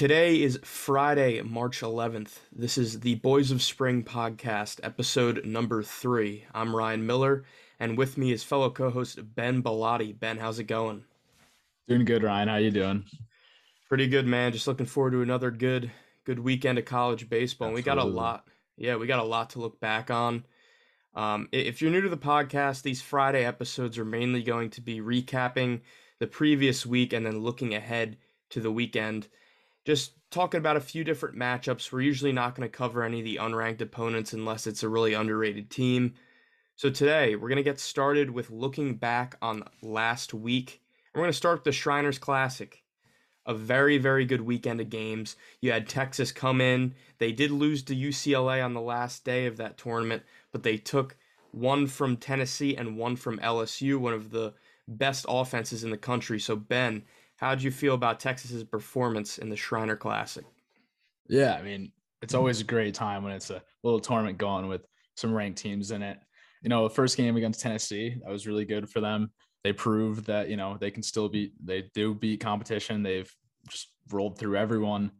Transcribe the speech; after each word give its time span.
Today 0.00 0.40
is 0.40 0.58
Friday, 0.64 1.42
March 1.42 1.82
11th. 1.82 2.38
This 2.50 2.78
is 2.78 3.00
the 3.00 3.16
Boys 3.16 3.50
of 3.50 3.60
Spring 3.60 4.02
podcast, 4.02 4.80
episode 4.82 5.44
number 5.44 5.82
three. 5.82 6.46
I'm 6.54 6.74
Ryan 6.74 7.04
Miller, 7.04 7.44
and 7.78 7.98
with 7.98 8.16
me 8.16 8.32
is 8.32 8.42
fellow 8.42 8.70
co-host 8.70 9.18
Ben 9.34 9.62
Bilotti. 9.62 10.18
Ben, 10.18 10.38
how's 10.38 10.58
it 10.58 10.64
going? 10.64 11.04
Doing 11.86 12.06
good, 12.06 12.22
Ryan. 12.22 12.48
How 12.48 12.56
you 12.56 12.70
doing? 12.70 13.04
Pretty 13.90 14.06
good, 14.06 14.26
man. 14.26 14.52
Just 14.52 14.66
looking 14.66 14.86
forward 14.86 15.10
to 15.10 15.20
another 15.20 15.50
good, 15.50 15.90
good 16.24 16.38
weekend 16.38 16.78
of 16.78 16.86
college 16.86 17.28
baseball. 17.28 17.68
And 17.68 17.74
we 17.74 17.82
got 17.82 17.98
a 17.98 18.02
lot. 18.02 18.46
Yeah, 18.78 18.96
we 18.96 19.06
got 19.06 19.20
a 19.20 19.22
lot 19.22 19.50
to 19.50 19.58
look 19.58 19.80
back 19.80 20.10
on. 20.10 20.46
Um, 21.14 21.50
if 21.52 21.82
you're 21.82 21.90
new 21.90 22.00
to 22.00 22.08
the 22.08 22.16
podcast, 22.16 22.80
these 22.80 23.02
Friday 23.02 23.44
episodes 23.44 23.98
are 23.98 24.06
mainly 24.06 24.42
going 24.42 24.70
to 24.70 24.80
be 24.80 25.02
recapping 25.02 25.82
the 26.20 26.26
previous 26.26 26.86
week 26.86 27.12
and 27.12 27.26
then 27.26 27.40
looking 27.40 27.74
ahead 27.74 28.16
to 28.48 28.62
the 28.62 28.72
weekend 28.72 29.28
just 29.90 30.12
talking 30.30 30.58
about 30.58 30.76
a 30.76 30.80
few 30.80 31.02
different 31.02 31.36
matchups. 31.36 31.90
We're 31.90 32.02
usually 32.02 32.30
not 32.30 32.54
going 32.54 32.68
to 32.68 32.76
cover 32.76 33.02
any 33.02 33.18
of 33.18 33.24
the 33.24 33.40
unranked 33.42 33.80
opponents 33.80 34.32
unless 34.32 34.68
it's 34.68 34.84
a 34.84 34.88
really 34.88 35.14
underrated 35.14 35.68
team. 35.68 36.14
So 36.76 36.90
today, 36.90 37.34
we're 37.34 37.48
going 37.48 37.56
to 37.56 37.64
get 37.64 37.80
started 37.80 38.30
with 38.30 38.52
looking 38.52 38.94
back 38.94 39.34
on 39.42 39.64
last 39.82 40.32
week. 40.32 40.80
We're 41.12 41.22
going 41.22 41.32
to 41.32 41.36
start 41.36 41.58
with 41.58 41.64
the 41.64 41.72
Shriners 41.72 42.20
Classic. 42.20 42.84
A 43.46 43.52
very, 43.52 43.98
very 43.98 44.24
good 44.24 44.42
weekend 44.42 44.80
of 44.80 44.90
games. 44.90 45.34
You 45.60 45.72
had 45.72 45.88
Texas 45.88 46.30
come 46.30 46.60
in. 46.60 46.94
They 47.18 47.32
did 47.32 47.50
lose 47.50 47.82
to 47.84 47.96
UCLA 47.96 48.64
on 48.64 48.74
the 48.74 48.80
last 48.80 49.24
day 49.24 49.46
of 49.46 49.56
that 49.56 49.76
tournament, 49.76 50.22
but 50.52 50.62
they 50.62 50.76
took 50.76 51.16
one 51.50 51.88
from 51.88 52.16
Tennessee 52.16 52.76
and 52.76 52.96
one 52.96 53.16
from 53.16 53.40
LSU, 53.40 53.98
one 53.98 54.12
of 54.14 54.30
the 54.30 54.54
best 54.86 55.26
offenses 55.28 55.82
in 55.82 55.90
the 55.90 55.96
country. 55.96 56.38
So, 56.38 56.54
Ben, 56.54 57.02
how 57.40 57.54
did 57.54 57.64
you 57.64 57.70
feel 57.70 57.94
about 57.94 58.20
Texas's 58.20 58.64
performance 58.64 59.38
in 59.38 59.48
the 59.48 59.56
Shriner 59.56 59.96
Classic? 59.96 60.44
Yeah, 61.26 61.54
I 61.54 61.62
mean, 61.62 61.90
it's 62.20 62.34
always 62.34 62.60
a 62.60 62.64
great 62.64 62.94
time 62.94 63.24
when 63.24 63.32
it's 63.32 63.48
a 63.48 63.62
little 63.82 63.98
tournament 63.98 64.36
going 64.36 64.68
with 64.68 64.86
some 65.16 65.32
ranked 65.32 65.58
teams 65.58 65.90
in 65.90 66.02
it. 66.02 66.18
You 66.62 66.68
know, 66.68 66.86
the 66.86 66.94
first 66.94 67.16
game 67.16 67.36
against 67.36 67.62
Tennessee, 67.62 68.20
that 68.22 68.30
was 68.30 68.46
really 68.46 68.66
good 68.66 68.90
for 68.90 69.00
them. 69.00 69.32
They 69.64 69.72
proved 69.72 70.26
that, 70.26 70.50
you 70.50 70.58
know, 70.58 70.76
they 70.78 70.90
can 70.90 71.02
still 71.02 71.30
beat, 71.30 71.54
they 71.64 71.90
do 71.94 72.14
beat 72.14 72.40
competition. 72.40 73.02
They've 73.02 73.32
just 73.70 73.88
rolled 74.10 74.38
through 74.38 74.58
everyone. 74.58 75.10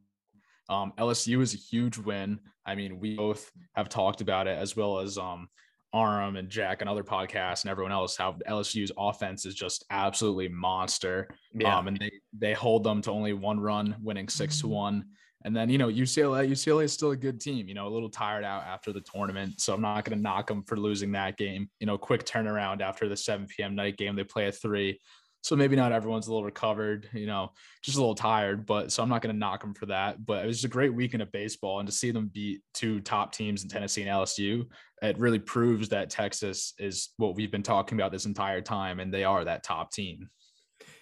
Um, 0.68 0.92
LSU 0.98 1.40
is 1.40 1.54
a 1.54 1.56
huge 1.58 1.96
win. 1.96 2.38
I 2.66 2.74
mean, 2.74 3.00
we 3.00 3.16
both 3.16 3.50
have 3.74 3.88
talked 3.88 4.20
about 4.20 4.46
it 4.46 4.58
as 4.58 4.76
well 4.76 4.98
as 4.98 5.16
um, 5.16 5.48
Aram 5.94 6.36
and 6.36 6.48
Jack 6.48 6.80
and 6.80 6.90
other 6.90 7.02
podcasts 7.02 7.62
and 7.62 7.70
everyone 7.70 7.92
else 7.92 8.16
how 8.16 8.36
LSU's 8.48 8.92
offense 8.96 9.44
is 9.44 9.54
just 9.54 9.84
absolutely 9.90 10.48
monster. 10.48 11.28
Yeah. 11.52 11.76
Um, 11.76 11.88
and 11.88 11.98
they 11.98 12.10
they 12.38 12.52
hold 12.52 12.84
them 12.84 13.02
to 13.02 13.10
only 13.10 13.32
one 13.32 13.58
run, 13.58 13.96
winning 14.02 14.28
six 14.28 14.58
to 14.60 14.66
mm-hmm. 14.66 14.74
one. 14.74 15.04
And 15.44 15.56
then 15.56 15.70
you 15.70 15.78
know 15.78 15.88
UCLA 15.88 16.48
UCLA 16.48 16.84
is 16.84 16.92
still 16.92 17.10
a 17.10 17.16
good 17.16 17.40
team. 17.40 17.66
You 17.66 17.74
know 17.74 17.88
a 17.88 17.90
little 17.90 18.10
tired 18.10 18.44
out 18.44 18.64
after 18.64 18.92
the 18.92 19.00
tournament, 19.00 19.60
so 19.60 19.72
I'm 19.74 19.80
not 19.80 20.04
going 20.04 20.16
to 20.16 20.22
knock 20.22 20.46
them 20.46 20.62
for 20.62 20.76
losing 20.76 21.12
that 21.12 21.36
game. 21.36 21.70
You 21.80 21.86
know, 21.86 21.98
quick 21.98 22.24
turnaround 22.24 22.82
after 22.82 23.08
the 23.08 23.16
7 23.16 23.46
p.m. 23.46 23.74
night 23.74 23.96
game. 23.96 24.16
They 24.16 24.24
play 24.24 24.46
at 24.46 24.60
three. 24.60 25.00
So 25.42 25.56
maybe 25.56 25.74
not 25.74 25.92
everyone's 25.92 26.26
a 26.26 26.30
little 26.30 26.44
recovered, 26.44 27.08
you 27.14 27.26
know, 27.26 27.52
just 27.82 27.96
a 27.96 28.00
little 28.00 28.14
tired. 28.14 28.66
But 28.66 28.92
so 28.92 29.02
I'm 29.02 29.08
not 29.08 29.22
going 29.22 29.34
to 29.34 29.38
knock 29.38 29.62
them 29.62 29.74
for 29.74 29.86
that. 29.86 30.24
But 30.24 30.44
it 30.44 30.46
was 30.46 30.64
a 30.64 30.68
great 30.68 30.92
weekend 30.92 31.22
of 31.22 31.32
baseball, 31.32 31.80
and 31.80 31.88
to 31.88 31.94
see 31.94 32.10
them 32.10 32.30
beat 32.32 32.62
two 32.74 33.00
top 33.00 33.32
teams 33.32 33.62
in 33.62 33.68
Tennessee 33.68 34.02
and 34.02 34.10
LSU, 34.10 34.66
it 35.02 35.18
really 35.18 35.38
proves 35.38 35.88
that 35.90 36.10
Texas 36.10 36.74
is 36.78 37.10
what 37.16 37.36
we've 37.36 37.50
been 37.50 37.62
talking 37.62 37.98
about 37.98 38.12
this 38.12 38.26
entire 38.26 38.60
time, 38.60 39.00
and 39.00 39.12
they 39.12 39.24
are 39.24 39.44
that 39.44 39.62
top 39.62 39.92
team. 39.92 40.28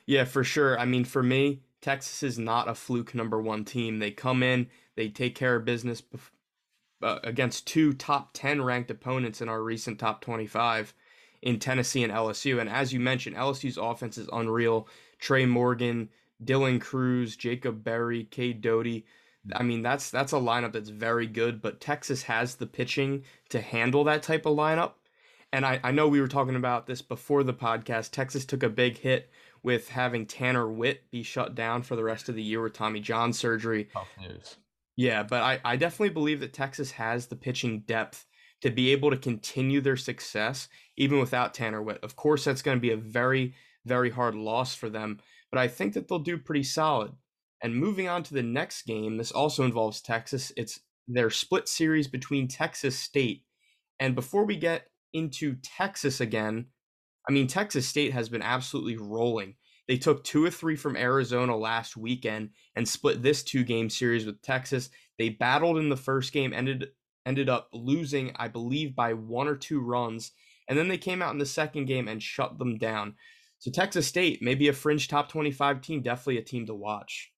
Yeah, 0.07 0.25
for 0.25 0.45
sure. 0.45 0.79
I 0.79 0.85
mean, 0.85 1.05
for 1.05 1.23
me, 1.23 1.63
Texas 1.83 2.23
is 2.23 2.39
not 2.39 2.69
a 2.69 2.75
fluke 2.75 3.15
number 3.15 3.41
one 3.41 3.65
team. 3.65 3.99
They 3.99 4.11
come 4.11 4.43
in, 4.43 4.69
they 4.97 5.09
take 5.09 5.35
care 5.35 5.57
of 5.57 5.65
business 5.65 6.03
uh, 7.03 7.19
against 7.23 7.67
two 7.67 7.93
top 7.93 8.31
10 8.33 8.63
ranked 8.63 8.91
opponents 8.91 9.41
in 9.41 9.49
our 9.49 9.63
recent 9.63 9.99
top 9.99 10.21
25 10.21 10.95
in 11.43 11.59
Tennessee 11.59 12.03
and 12.03 12.13
LSU. 12.13 12.61
And 12.61 12.69
as 12.69 12.93
you 12.93 13.01
mentioned, 13.01 13.37
LSU's 13.37 13.77
offense 13.77 14.19
is 14.19 14.29
unreal. 14.33 14.89
Trey 15.19 15.47
Morgan, 15.47 16.09
Dylan 16.45 16.81
Crews, 16.81 17.37
Jacob 17.37 17.83
Berry, 17.85 18.25
Cade 18.25 18.61
Doughty. 18.61 19.07
I 19.55 19.63
mean, 19.63 19.83
that's 19.83 20.11
that's 20.11 20.33
a 20.33 20.37
lineup 20.37 20.73
that's 20.73 20.91
very 20.91 21.27
good, 21.27 21.63
but 21.63 21.81
Texas 21.81 22.23
has 22.25 22.57
the 22.57 22.67
pitching 22.67 23.25
to 23.49 23.61
handle 23.61 24.05
that 24.05 24.23
type 24.23 24.47
of 24.47 24.57
lineup. 24.57 24.93
And 25.53 25.65
I, 25.65 25.81
I 25.83 25.93
know 25.93 26.09
we 26.09 26.21
were 26.21 26.29
talking 26.29 26.57
about 26.57 26.87
this 26.87 27.01
before 27.01 27.43
the 27.43 27.55
podcast. 27.55 28.11
Texas 28.11 28.45
took 28.45 28.63
a 28.63 28.69
big 28.69 28.99
hit 28.99 29.31
with 29.63 29.89
having 29.89 30.27
Tanner 30.27 30.71
Witt 30.71 31.11
be 31.11 31.23
shut 31.23 31.55
down 31.55 31.83
for 31.83 31.97
the 31.97 32.05
rest 32.05 32.29
of 32.29 32.35
the 32.35 32.43
year 32.43 32.63
with 32.63 32.75
Tommy 32.75 33.01
John 33.01 33.33
surgery. 33.33 33.89
Tough 33.93 34.09
news. 34.21 34.57
Yeah, 34.97 35.23
but 35.23 35.43
I, 35.43 35.61
I 35.65 35.77
definitely 35.77 36.11
believe 36.11 36.41
that 36.41 36.53
Texas 36.53 36.91
has 36.93 37.27
the 37.27 37.37
pitching 37.37 37.81
depth 37.81 38.27
to 38.63 38.71
be 38.71 38.91
able 38.93 39.11
to 39.11 39.17
continue 39.17 39.81
their 39.81 39.97
success 39.97 40.69
even 40.97 41.21
without 41.21 41.55
Tanner 41.55 41.83
Witt. 41.83 42.03
Of 42.03 42.17
course, 42.17 42.45
that's 42.45 42.63
going 42.63 42.77
to 42.77 42.83
be 42.83 42.91
a 42.91 42.97
very, 42.97 43.55
very 43.87 44.11
hard 44.11 44.35
loss 44.35 44.75
for 44.75 44.89
them, 44.89 45.21
but 45.51 45.59
I 45.59 45.69
think 45.69 45.95
that 45.95 46.09
they'll 46.09 46.19
do 46.19 46.39
pretty 46.39 46.65
solid. 46.65 47.13
And 47.63 47.75
moving 47.75 48.09
on 48.09 48.23
to 48.25 48.35
the 48.35 48.43
next 48.43 48.83
game, 48.83 49.17
this 49.17 49.33
also 49.33 49.65
involves 49.65 50.01
Texas. 50.01 50.53
It's 50.57 50.81
their 51.09 51.31
split 51.31 51.69
series 51.69 52.07
between 52.07 52.47
Texas 52.47 52.99
State. 52.99 53.45
And 53.99 54.15
before 54.15 54.45
we 54.45 54.57
get 54.57 54.87
into 55.13 55.57
Texas 55.63 56.21
again, 56.21 56.67
I 57.29 57.33
mean, 57.33 57.47
Texas 57.47 57.87
State 57.87 58.13
has 58.13 58.29
been 58.29 58.43
absolutely 58.43 58.97
rolling. 58.97 59.55
They 59.89 59.97
took 59.97 60.23
two 60.23 60.45
or 60.45 60.51
three 60.51 60.77
from 60.77 60.97
Arizona 60.97 61.57
last 61.57 61.97
weekend 61.97 62.51
and 62.77 62.87
split 62.87 63.23
this 63.23 63.43
two 63.43 63.65
game 63.65 63.89
series 63.91 64.27
with 64.27 64.43
Texas. 64.43 64.91
They 65.19 65.31
battled 65.31 65.79
in 65.79 65.89
the 65.89 65.97
first 65.97 66.33
game, 66.33 66.53
ended 66.53 66.89
ended 67.29 67.49
up 67.51 67.69
losing, 67.73 68.33
I 68.37 68.49
believe, 68.49 68.97
by 68.97 69.13
one 69.13 69.47
or 69.47 69.55
two 69.55 69.81
runs. 69.81 70.33
And 70.69 70.77
then 70.77 70.89
they 70.89 70.99
came 70.99 71.23
out 71.23 71.33
in 71.33 71.39
the 71.39 71.47
second 71.47 71.85
game 71.85 72.09
and 72.09 72.23
shut 72.23 72.59
them 72.59 72.79
down. 72.79 73.15
So 73.59 73.71
Texas 73.71 74.07
State, 74.07 74.43
maybe 74.43 74.69
a 74.69 74.73
fringe 74.73 75.09
top 75.09 75.29
25 75.29 75.81
team, 75.83 76.03
definitely 76.03 76.39
a 76.39 76.43
team 76.43 76.67
to 76.67 76.75
watch. 76.75 77.31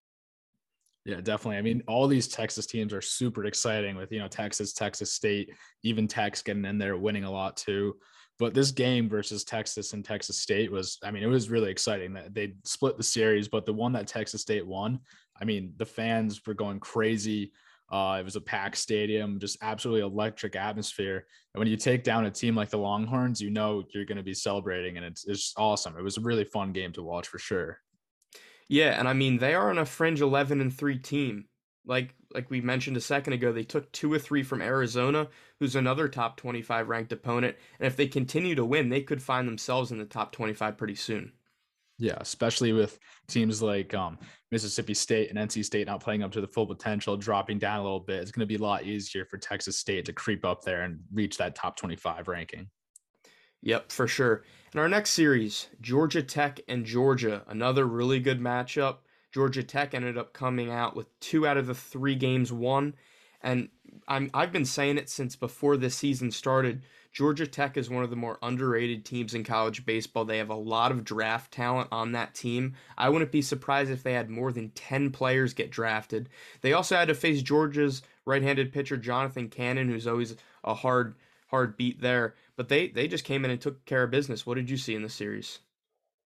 Yeah, 1.05 1.21
definitely. 1.21 1.57
I 1.57 1.63
mean, 1.63 1.83
all 1.89 2.07
these 2.07 2.29
Texas 2.29 2.67
teams 2.67 2.93
are 2.93 3.01
super 3.01 3.45
exciting 3.47 3.97
with, 3.97 4.13
you 4.13 4.21
know, 4.21 4.29
Texas, 4.29 4.73
Texas 4.73 5.13
State, 5.13 5.51
even 5.83 6.07
Tex 6.07 6.43
getting 6.43 6.65
in 6.65 6.79
there, 6.79 6.97
winning 6.97 7.25
a 7.25 7.31
lot 7.31 7.57
too. 7.57 7.97
But 8.39 8.55
this 8.55 8.71
game 8.71 9.09
versus 9.09 9.45
Texas 9.45 9.93
and 9.93 10.05
Texas 10.05 10.39
State 10.39 10.71
was, 10.71 10.99
I 11.03 11.11
mean, 11.11 11.23
it 11.23 11.27
was 11.27 11.51
really 11.51 11.71
exciting 11.71 12.13
that 12.15 12.33
they 12.33 12.55
split 12.65 12.97
the 12.97 13.03
series, 13.03 13.49
but 13.49 13.67
the 13.67 13.73
one 13.73 13.93
that 13.95 14.07
Texas 14.07 14.43
State 14.43 14.67
won, 14.67 15.01
I 15.41 15.45
mean, 15.45 15.73
the 15.79 15.87
fans 15.87 16.41
were 16.47 16.55
going 16.55 16.81
crazy. 16.81 17.53
Uh, 17.91 18.19
it 18.21 18.25
was 18.25 18.37
a 18.37 18.41
packed 18.41 18.77
stadium, 18.77 19.41
just 19.41 19.59
absolutely 19.63 20.03
electric 20.03 20.55
atmosphere. 20.55 21.27
And 21.55 21.59
when 21.59 21.69
you 21.69 21.77
take 21.77 22.05
down 22.05 22.27
a 22.27 22.31
team 22.31 22.55
like 22.55 22.71
the 22.71 22.79
Longhorns, 22.79 23.41
you 23.41 23.51
know 23.51 23.83
you're 23.93 24.05
going 24.05 24.19
to 24.19 24.23
be 24.23 24.35
celebrating, 24.35 24.97
and 24.97 25.05
it's 25.05 25.27
it's 25.27 25.53
awesome. 25.57 25.97
It 25.99 26.03
was 26.03 26.17
a 26.17 26.23
really 26.23 26.45
fun 26.45 26.73
game 26.73 26.93
to 26.93 27.03
watch 27.03 27.27
for 27.27 27.39
sure. 27.39 27.81
Yeah, 28.69 28.99
and 28.99 29.09
I 29.09 29.13
mean 29.15 29.39
they 29.39 29.55
are 29.55 29.71
on 29.71 29.79
a 29.79 29.85
fringe 29.85 30.21
eleven 30.21 30.61
and 30.61 30.73
three 30.73 30.99
team. 30.99 31.47
Like 31.85 32.15
like 32.33 32.49
we 32.49 32.61
mentioned 32.61 32.97
a 32.97 33.01
second 33.01 33.33
ago, 33.33 33.51
they 33.53 33.65
took 33.65 33.91
two 33.91 34.13
or 34.13 34.19
three 34.21 34.45
from 34.45 34.63
Arizona, 34.63 35.27
who's 35.59 35.75
another 35.75 36.07
top 36.07 36.37
twenty 36.37 36.63
five 36.63 36.89
ranked 36.89 37.13
opponent. 37.13 37.57
And 37.81 37.87
if 37.89 37.97
they 37.97 38.07
continue 38.07 38.55
to 38.55 38.65
win, 38.65 38.89
they 38.89 39.03
could 39.03 39.21
find 39.21 39.49
themselves 39.49 39.91
in 39.91 39.99
the 39.99 40.05
top 40.05 40.31
twenty 40.31 40.53
five 40.53 40.77
pretty 40.79 40.95
soon. 40.95 41.33
Yeah, 42.01 42.17
especially 42.19 42.73
with 42.73 42.99
teams 43.29 43.61
like 43.61 43.93
um, 43.93 44.19
Mississippi 44.51 44.95
State 44.95 45.29
and 45.29 45.39
NC 45.39 45.63
State 45.67 45.87
not 45.87 46.03
playing 46.03 46.23
up 46.23 46.33
to 46.33 46.41
the 46.41 46.49
full 46.49 46.67
potential, 46.67 47.15
dropping 47.15 47.59
down 47.59 47.79
a 47.79 47.83
little 47.83 48.01
bit. 48.01 48.23
It's 48.23 48.33
going 48.33 48.41
to 48.41 48.47
be 48.47 48.57
a 48.57 48.67
lot 48.67 48.85
easier 48.85 49.27
for 49.27 49.37
Texas 49.37 49.77
State 49.77 50.07
to 50.07 50.15
creep 50.15 50.47
up 50.47 50.63
there 50.63 50.81
and 50.83 51.01
reach 51.13 51.37
that 51.37 51.55
top 51.55 51.77
25 51.77 52.27
ranking. 52.27 52.69
Yep, 53.61 53.93
for 53.93 54.09
sure. 54.09 54.45
In 54.73 54.81
our 54.81 54.89
next 54.89 55.11
series, 55.11 55.69
Georgia 55.83 56.23
Tech 56.23 56.59
and 56.69 56.87
Georgia, 56.87 57.43
another 57.49 57.85
really 57.85 58.19
good 58.19 58.41
matchup. 58.41 58.99
Georgia 59.31 59.63
Tech 59.63 59.93
ended 59.93 60.17
up 60.17 60.33
coming 60.33 60.71
out 60.71 60.97
with 60.97 61.21
two 61.21 61.47
out 61.47 61.59
of 61.59 61.67
the 61.67 61.75
three 61.75 62.15
games 62.15 62.51
won. 62.51 62.95
And 63.43 63.69
I'm, 64.09 64.31
I've 64.33 64.53
been 64.53 64.65
saying 64.65 64.97
it 64.97 65.11
since 65.11 65.37
before 65.37 65.77
this 65.77 65.97
season 65.97 66.31
started. 66.31 66.83
Georgia 67.13 67.47
Tech 67.47 67.77
is 67.77 67.91
one 67.91 68.05
of 68.05 68.11
the 68.11 68.17
more 68.17 68.39
underrated 68.43 69.05
teams 69.05 69.35
in 69.35 69.43
college 69.43 69.85
baseball. 69.85 70.25
They 70.25 70.39
have 70.39 70.51
a 70.51 70.55
lot 70.55 70.93
of 70.93 71.05
draft 71.05 71.53
talent 71.53 71.89
on 71.91 72.13
that 72.13 72.35
team. 72.35 72.75
I 72.97 73.09
wouldn't 73.09 73.33
be 73.33 73.43
surprised 73.43 73.91
if 73.91 74.03
they 74.03 74.13
had 74.13 74.31
more 74.31 74.53
than 74.53 74.71
10 74.71 75.11
players 75.11 75.53
get 75.53 75.71
drafted. 75.71 76.29
They 76.61 76.73
also 76.73 76.97
had 76.97 77.09
to 77.09 77.15
face 77.15 77.43
Georgia's 77.43 78.03
right-handed 78.27 78.73
pitcher 78.73 78.97
Jonathan 78.97 79.49
Cannon, 79.49 79.89
who's 79.89 80.07
always 80.07 80.37
a 80.65 80.75
hard 80.75 81.17
hard 81.49 81.77
beat 81.77 82.01
there, 82.01 82.37
but 82.57 82.69
they 82.69 82.89
they 82.89 83.09
just 83.09 83.25
came 83.25 83.45
in 83.45 83.51
and 83.51 83.61
took 83.61 83.85
care 83.85 84.05
of 84.05 84.11
business. 84.11 84.47
What 84.47 84.55
did 84.55 84.71
you 84.71 84.77
see 84.77 84.95
in 84.95 85.03
the 85.03 85.09
series? 85.09 85.59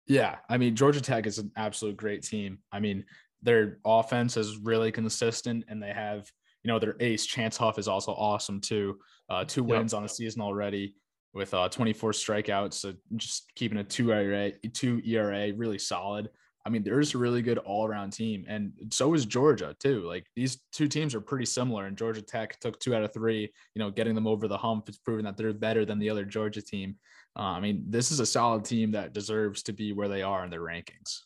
Yeah, 0.06 0.36
I 0.48 0.56
mean 0.56 0.76
Georgia 0.76 1.00
Tech 1.00 1.26
is 1.26 1.38
an 1.38 1.52
absolute 1.56 1.96
great 1.96 2.22
team. 2.22 2.60
I 2.72 2.80
mean, 2.80 3.04
their 3.42 3.78
offense 3.84 4.36
is 4.36 4.56
really 4.56 4.92
consistent 4.92 5.64
and 5.68 5.82
they 5.82 5.92
have 5.92 6.32
you 6.62 6.68
know, 6.68 6.78
their 6.78 6.96
ace 7.00 7.26
Chance 7.26 7.56
Huff 7.56 7.78
is 7.78 7.88
also 7.88 8.12
awesome 8.12 8.60
too. 8.60 8.98
Uh, 9.28 9.44
two 9.44 9.62
wins 9.62 9.92
yep. 9.92 9.98
on 9.98 10.02
the 10.02 10.08
season 10.08 10.42
already 10.42 10.94
with 11.32 11.54
uh, 11.54 11.68
24 11.68 12.12
strikeouts, 12.12 12.74
so 12.74 12.92
just 13.16 13.52
keeping 13.54 13.78
a 13.78 13.84
two 13.84 14.10
ERA, 14.10 14.50
two 14.72 15.00
ERA, 15.06 15.52
really 15.54 15.78
solid. 15.78 16.28
I 16.66 16.68
mean, 16.68 16.82
there's 16.82 17.14
a 17.14 17.18
really 17.18 17.40
good 17.40 17.58
all 17.58 17.86
around 17.86 18.12
team. 18.12 18.44
And 18.46 18.72
so 18.90 19.14
is 19.14 19.24
Georgia, 19.24 19.74
too. 19.78 20.06
Like 20.06 20.26
these 20.36 20.58
two 20.72 20.88
teams 20.88 21.14
are 21.14 21.20
pretty 21.20 21.46
similar. 21.46 21.86
And 21.86 21.96
Georgia 21.96 22.20
Tech 22.20 22.60
took 22.60 22.78
two 22.78 22.94
out 22.94 23.02
of 23.02 23.14
three, 23.14 23.50
you 23.74 23.78
know, 23.78 23.90
getting 23.90 24.14
them 24.14 24.26
over 24.26 24.46
the 24.46 24.58
hump. 24.58 24.88
It's 24.88 24.98
proven 24.98 25.24
that 25.24 25.36
they're 25.36 25.54
better 25.54 25.86
than 25.86 25.98
the 25.98 26.10
other 26.10 26.24
Georgia 26.24 26.60
team. 26.60 26.96
Uh, 27.36 27.42
I 27.42 27.60
mean, 27.60 27.84
this 27.88 28.10
is 28.10 28.20
a 28.20 28.26
solid 28.26 28.64
team 28.64 28.90
that 28.92 29.14
deserves 29.14 29.62
to 29.64 29.72
be 29.72 29.92
where 29.92 30.08
they 30.08 30.22
are 30.22 30.44
in 30.44 30.50
their 30.50 30.60
rankings. 30.60 31.20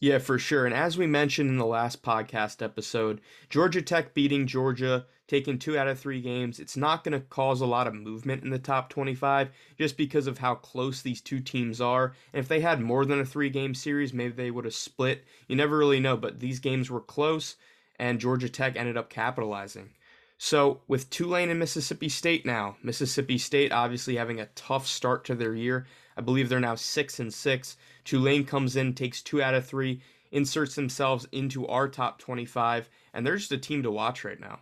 Yeah, 0.00 0.16
for 0.18 0.38
sure. 0.38 0.64
And 0.64 0.74
as 0.74 0.96
we 0.96 1.06
mentioned 1.06 1.50
in 1.50 1.58
the 1.58 1.66
last 1.66 2.02
podcast 2.02 2.62
episode, 2.62 3.20
Georgia 3.50 3.82
Tech 3.82 4.14
beating 4.14 4.46
Georgia, 4.46 5.04
taking 5.28 5.58
two 5.58 5.76
out 5.76 5.88
of 5.88 5.98
three 5.98 6.22
games, 6.22 6.58
it's 6.58 6.76
not 6.76 7.04
going 7.04 7.12
to 7.12 7.26
cause 7.26 7.60
a 7.60 7.66
lot 7.66 7.86
of 7.86 7.94
movement 7.94 8.42
in 8.42 8.48
the 8.48 8.58
top 8.58 8.88
25 8.88 9.50
just 9.78 9.98
because 9.98 10.26
of 10.26 10.38
how 10.38 10.54
close 10.54 11.02
these 11.02 11.20
two 11.20 11.38
teams 11.38 11.82
are. 11.82 12.14
And 12.32 12.40
if 12.40 12.48
they 12.48 12.60
had 12.60 12.80
more 12.80 13.04
than 13.04 13.20
a 13.20 13.26
three 13.26 13.50
game 13.50 13.74
series, 13.74 14.14
maybe 14.14 14.32
they 14.32 14.50
would 14.50 14.64
have 14.64 14.74
split. 14.74 15.22
You 15.48 15.56
never 15.56 15.76
really 15.76 16.00
know, 16.00 16.16
but 16.16 16.40
these 16.40 16.60
games 16.60 16.90
were 16.90 17.02
close, 17.02 17.56
and 17.98 18.18
Georgia 18.18 18.48
Tech 18.48 18.76
ended 18.76 18.96
up 18.96 19.10
capitalizing. 19.10 19.90
So, 20.38 20.80
with 20.88 21.10
Tulane 21.10 21.50
and 21.50 21.58
Mississippi 21.58 22.08
State 22.08 22.46
now, 22.46 22.76
Mississippi 22.82 23.36
State 23.36 23.72
obviously 23.72 24.16
having 24.16 24.40
a 24.40 24.46
tough 24.54 24.86
start 24.86 25.26
to 25.26 25.34
their 25.34 25.54
year. 25.54 25.86
I 26.20 26.22
believe 26.22 26.50
they're 26.50 26.60
now 26.60 26.74
six 26.74 27.18
and 27.18 27.32
six. 27.32 27.78
Tulane 28.04 28.44
comes 28.44 28.76
in, 28.76 28.92
takes 28.92 29.22
two 29.22 29.42
out 29.42 29.54
of 29.54 29.64
three, 29.64 30.02
inserts 30.32 30.74
themselves 30.74 31.26
into 31.32 31.66
our 31.66 31.88
top 31.88 32.18
25, 32.18 32.90
and 33.14 33.26
they're 33.26 33.38
just 33.38 33.52
a 33.52 33.56
team 33.56 33.84
to 33.84 33.90
watch 33.90 34.22
right 34.22 34.38
now. 34.38 34.60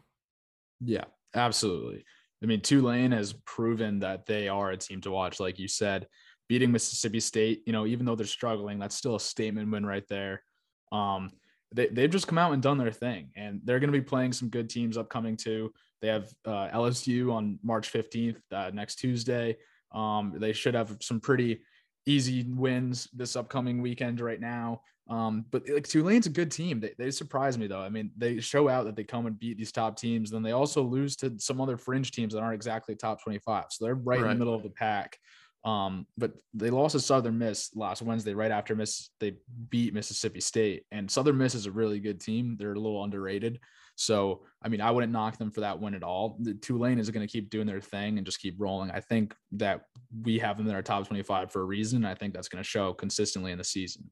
Yeah, 0.80 1.06
absolutely. 1.34 2.04
I 2.40 2.46
mean, 2.46 2.60
Tulane 2.60 3.10
has 3.10 3.32
proven 3.44 3.98
that 3.98 4.24
they 4.24 4.46
are 4.46 4.70
a 4.70 4.76
team 4.76 5.00
to 5.00 5.10
watch, 5.10 5.40
like 5.40 5.58
you 5.58 5.66
said. 5.66 6.06
Beating 6.48 6.70
Mississippi 6.70 7.18
State, 7.18 7.64
you 7.66 7.72
know, 7.72 7.86
even 7.86 8.06
though 8.06 8.14
they're 8.14 8.24
struggling, 8.24 8.78
that's 8.78 8.94
still 8.94 9.16
a 9.16 9.20
statement 9.20 9.68
win 9.68 9.84
right 9.84 10.06
there. 10.08 10.44
Um, 10.92 11.32
they, 11.74 11.88
they've 11.88 12.08
just 12.08 12.28
come 12.28 12.38
out 12.38 12.52
and 12.52 12.62
done 12.62 12.78
their 12.78 12.92
thing, 12.92 13.32
and 13.34 13.62
they're 13.64 13.80
going 13.80 13.92
to 13.92 13.98
be 13.98 14.04
playing 14.04 14.32
some 14.32 14.48
good 14.48 14.70
teams 14.70 14.96
upcoming 14.96 15.36
too. 15.36 15.72
They 16.02 16.06
have 16.06 16.32
uh, 16.44 16.68
LSU 16.68 17.32
on 17.32 17.58
March 17.64 17.92
15th, 17.92 18.36
uh, 18.52 18.70
next 18.72 19.00
Tuesday. 19.00 19.56
Um, 19.92 20.34
they 20.36 20.52
should 20.52 20.74
have 20.74 20.96
some 21.00 21.20
pretty 21.20 21.60
easy 22.06 22.44
wins 22.48 23.08
this 23.12 23.36
upcoming 23.36 23.82
weekend 23.82 24.20
right 24.20 24.40
now. 24.40 24.82
Um, 25.10 25.46
but 25.50 25.62
like 25.68 25.88
Tulane's 25.88 26.26
a 26.26 26.30
good 26.30 26.50
team. 26.50 26.80
They, 26.80 26.92
they 26.98 27.10
surprise 27.10 27.56
me 27.56 27.66
though. 27.66 27.80
I 27.80 27.88
mean, 27.88 28.10
they 28.16 28.40
show 28.40 28.68
out 28.68 28.84
that 28.84 28.96
they 28.96 29.04
come 29.04 29.26
and 29.26 29.38
beat 29.38 29.56
these 29.56 29.72
top 29.72 29.96
teams. 29.96 30.30
Then 30.30 30.42
they 30.42 30.52
also 30.52 30.82
lose 30.82 31.16
to 31.16 31.34
some 31.38 31.60
other 31.60 31.78
fringe 31.78 32.12
teams 32.12 32.34
that 32.34 32.40
aren't 32.40 32.54
exactly 32.54 32.94
top 32.94 33.22
25. 33.22 33.66
So 33.70 33.84
they're 33.84 33.94
right, 33.94 34.20
right. 34.20 34.30
in 34.30 34.36
the 34.36 34.44
middle 34.44 34.54
of 34.54 34.62
the 34.62 34.70
pack. 34.70 35.18
Um, 35.64 36.06
but 36.16 36.32
they 36.54 36.70
lost 36.70 36.92
to 36.92 37.00
Southern 37.00 37.38
Miss 37.38 37.74
last 37.74 38.02
Wednesday, 38.02 38.34
right 38.34 38.50
after 38.50 38.76
Miss 38.76 39.10
they 39.18 39.36
beat 39.70 39.94
Mississippi 39.94 40.40
State. 40.40 40.84
And 40.92 41.10
Southern 41.10 41.38
Miss 41.38 41.54
is 41.54 41.66
a 41.66 41.72
really 41.72 42.00
good 42.00 42.20
team. 42.20 42.56
They're 42.58 42.72
a 42.72 42.78
little 42.78 43.02
underrated. 43.02 43.60
So, 43.98 44.42
I 44.62 44.68
mean, 44.68 44.80
I 44.80 44.92
wouldn't 44.92 45.12
knock 45.12 45.38
them 45.38 45.50
for 45.50 45.60
that 45.60 45.80
win 45.80 45.92
at 45.92 46.04
all. 46.04 46.36
The 46.40 46.54
Tulane 46.54 47.00
is 47.00 47.10
going 47.10 47.26
to 47.26 47.30
keep 47.30 47.50
doing 47.50 47.66
their 47.66 47.80
thing 47.80 48.16
and 48.16 48.24
just 48.24 48.40
keep 48.40 48.54
rolling. 48.56 48.92
I 48.92 49.00
think 49.00 49.34
that 49.52 49.86
we 50.22 50.38
have 50.38 50.56
them 50.56 50.68
in 50.68 50.74
our 50.74 50.82
top 50.82 51.08
25 51.08 51.50
for 51.50 51.62
a 51.62 51.64
reason. 51.64 52.04
I 52.04 52.14
think 52.14 52.32
that's 52.32 52.48
going 52.48 52.62
to 52.62 52.68
show 52.68 52.94
consistently 52.94 53.50
in 53.50 53.58
the 53.58 53.64
season. 53.64 54.08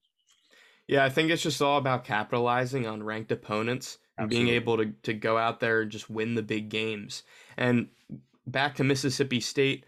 Yeah, 0.88 1.04
I 1.04 1.08
think 1.08 1.30
it's 1.30 1.42
just 1.42 1.62
all 1.62 1.78
about 1.78 2.04
capitalizing 2.04 2.84
on 2.84 3.00
ranked 3.00 3.30
opponents 3.30 3.98
and 4.18 4.24
Absolutely. 4.24 4.44
being 4.44 4.56
able 4.56 4.76
to, 4.78 4.86
to 5.04 5.14
go 5.14 5.38
out 5.38 5.60
there 5.60 5.82
and 5.82 5.90
just 5.90 6.10
win 6.10 6.34
the 6.34 6.42
big 6.42 6.68
games. 6.68 7.22
And 7.56 7.86
back 8.44 8.74
to 8.76 8.84
Mississippi 8.84 9.38
State, 9.38 9.86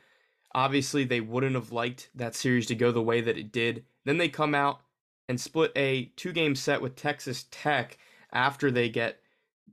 obviously 0.54 1.02
they 1.02 1.20
wouldn't 1.20 1.56
have 1.56 1.72
liked 1.72 2.10
that 2.14 2.36
series 2.36 2.66
to 2.66 2.76
go 2.76 2.92
the 2.92 3.02
way 3.02 3.20
that 3.20 3.36
it 3.36 3.50
did. 3.50 3.84
Then 4.04 4.18
they 4.18 4.28
come 4.28 4.54
out 4.54 4.80
and 5.28 5.40
split 5.40 5.72
a 5.74 6.12
two 6.14 6.32
game 6.32 6.54
set 6.54 6.80
with 6.80 6.94
Texas 6.94 7.46
Tech 7.50 7.98
after 8.32 8.70
they 8.70 8.88
get 8.88 9.20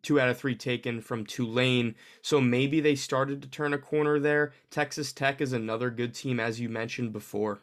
two 0.01 0.19
out 0.19 0.29
of 0.29 0.37
three 0.37 0.55
taken 0.55 1.01
from 1.01 1.25
Tulane. 1.25 1.95
So 2.21 2.41
maybe 2.41 2.79
they 2.79 2.95
started 2.95 3.41
to 3.41 3.47
turn 3.47 3.73
a 3.73 3.77
corner 3.77 4.19
there. 4.19 4.53
Texas 4.69 5.13
Tech 5.13 5.41
is 5.41 5.53
another 5.53 5.89
good 5.89 6.13
team, 6.13 6.39
as 6.39 6.59
you 6.59 6.69
mentioned 6.69 7.13
before. 7.13 7.59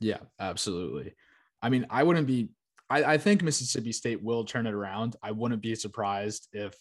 Yeah, 0.00 0.18
absolutely. 0.38 1.14
I 1.62 1.68
mean, 1.68 1.86
I 1.90 2.02
wouldn't 2.02 2.26
be, 2.26 2.50
I, 2.88 3.04
I 3.04 3.18
think 3.18 3.42
Mississippi 3.42 3.92
State 3.92 4.22
will 4.22 4.44
turn 4.44 4.66
it 4.66 4.74
around. 4.74 5.16
I 5.22 5.32
wouldn't 5.32 5.62
be 5.62 5.74
surprised 5.74 6.48
if 6.52 6.74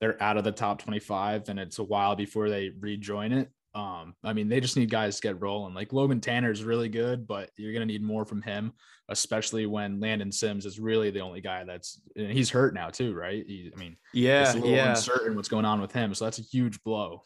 they're 0.00 0.22
out 0.22 0.36
of 0.36 0.44
the 0.44 0.52
top 0.52 0.80
25 0.80 1.48
and 1.48 1.58
it's 1.58 1.78
a 1.78 1.84
while 1.84 2.16
before 2.16 2.48
they 2.48 2.70
rejoin 2.80 3.32
it. 3.32 3.50
Um, 3.74 4.14
I 4.24 4.32
mean, 4.32 4.48
they 4.48 4.60
just 4.60 4.76
need 4.76 4.90
guys 4.90 5.16
to 5.16 5.22
get 5.22 5.40
rolling. 5.40 5.74
Like 5.74 5.92
Logan 5.92 6.20
Tanner 6.20 6.50
is 6.50 6.64
really 6.64 6.88
good, 6.88 7.26
but 7.26 7.50
you're 7.56 7.72
gonna 7.72 7.86
need 7.86 8.02
more 8.02 8.24
from 8.24 8.42
him, 8.42 8.72
especially 9.08 9.66
when 9.66 10.00
Landon 10.00 10.32
Sims 10.32 10.66
is 10.66 10.80
really 10.80 11.10
the 11.10 11.20
only 11.20 11.40
guy 11.40 11.62
that's 11.64 12.00
and 12.16 12.32
he's 12.32 12.50
hurt 12.50 12.74
now 12.74 12.88
too, 12.88 13.14
right? 13.14 13.44
He, 13.46 13.70
I 13.74 13.78
mean, 13.78 13.96
yeah, 14.12 14.42
it's 14.42 14.52
a 14.52 14.54
little 14.54 14.70
yeah. 14.70 14.90
uncertain 14.90 15.36
what's 15.36 15.48
going 15.48 15.64
on 15.64 15.80
with 15.80 15.92
him, 15.92 16.14
so 16.14 16.24
that's 16.24 16.38
a 16.38 16.42
huge 16.42 16.82
blow. 16.82 17.22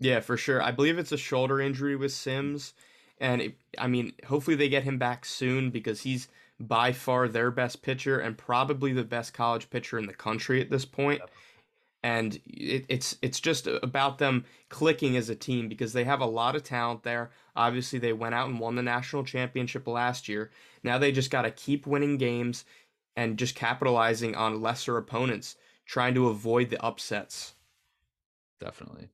Yeah, 0.00 0.20
for 0.20 0.36
sure. 0.36 0.62
I 0.62 0.70
believe 0.70 0.98
it's 0.98 1.12
a 1.12 1.18
shoulder 1.18 1.60
injury 1.60 1.96
with 1.96 2.12
Sims, 2.12 2.72
and 3.18 3.42
it, 3.42 3.58
I 3.76 3.88
mean, 3.88 4.12
hopefully 4.26 4.56
they 4.56 4.70
get 4.70 4.84
him 4.84 4.96
back 4.96 5.26
soon 5.26 5.70
because 5.70 6.00
he's 6.00 6.28
by 6.60 6.92
far 6.92 7.28
their 7.28 7.50
best 7.50 7.82
pitcher 7.82 8.20
and 8.20 8.38
probably 8.38 8.92
the 8.92 9.04
best 9.04 9.34
college 9.34 9.68
pitcher 9.70 9.98
in 9.98 10.06
the 10.06 10.14
country 10.14 10.60
at 10.60 10.70
this 10.70 10.84
point. 10.84 11.20
Yep 11.20 11.30
and 12.02 12.40
it, 12.46 12.84
it's 12.88 13.16
it's 13.22 13.40
just 13.40 13.66
about 13.66 14.18
them 14.18 14.44
clicking 14.68 15.16
as 15.16 15.28
a 15.28 15.34
team 15.34 15.68
because 15.68 15.92
they 15.92 16.04
have 16.04 16.20
a 16.20 16.26
lot 16.26 16.54
of 16.54 16.62
talent 16.62 17.02
there. 17.02 17.30
Obviously, 17.56 17.98
they 17.98 18.12
went 18.12 18.34
out 18.34 18.48
and 18.48 18.60
won 18.60 18.76
the 18.76 18.82
national 18.82 19.24
championship 19.24 19.86
last 19.86 20.28
year. 20.28 20.50
Now 20.82 20.98
they 20.98 21.12
just 21.12 21.30
got 21.30 21.42
to 21.42 21.50
keep 21.50 21.86
winning 21.86 22.16
games 22.16 22.64
and 23.16 23.38
just 23.38 23.54
capitalizing 23.54 24.36
on 24.36 24.62
lesser 24.62 24.96
opponents, 24.96 25.56
trying 25.86 26.14
to 26.14 26.28
avoid 26.28 26.70
the 26.70 26.82
upsets. 26.82 27.54
Definitely. 28.60 29.08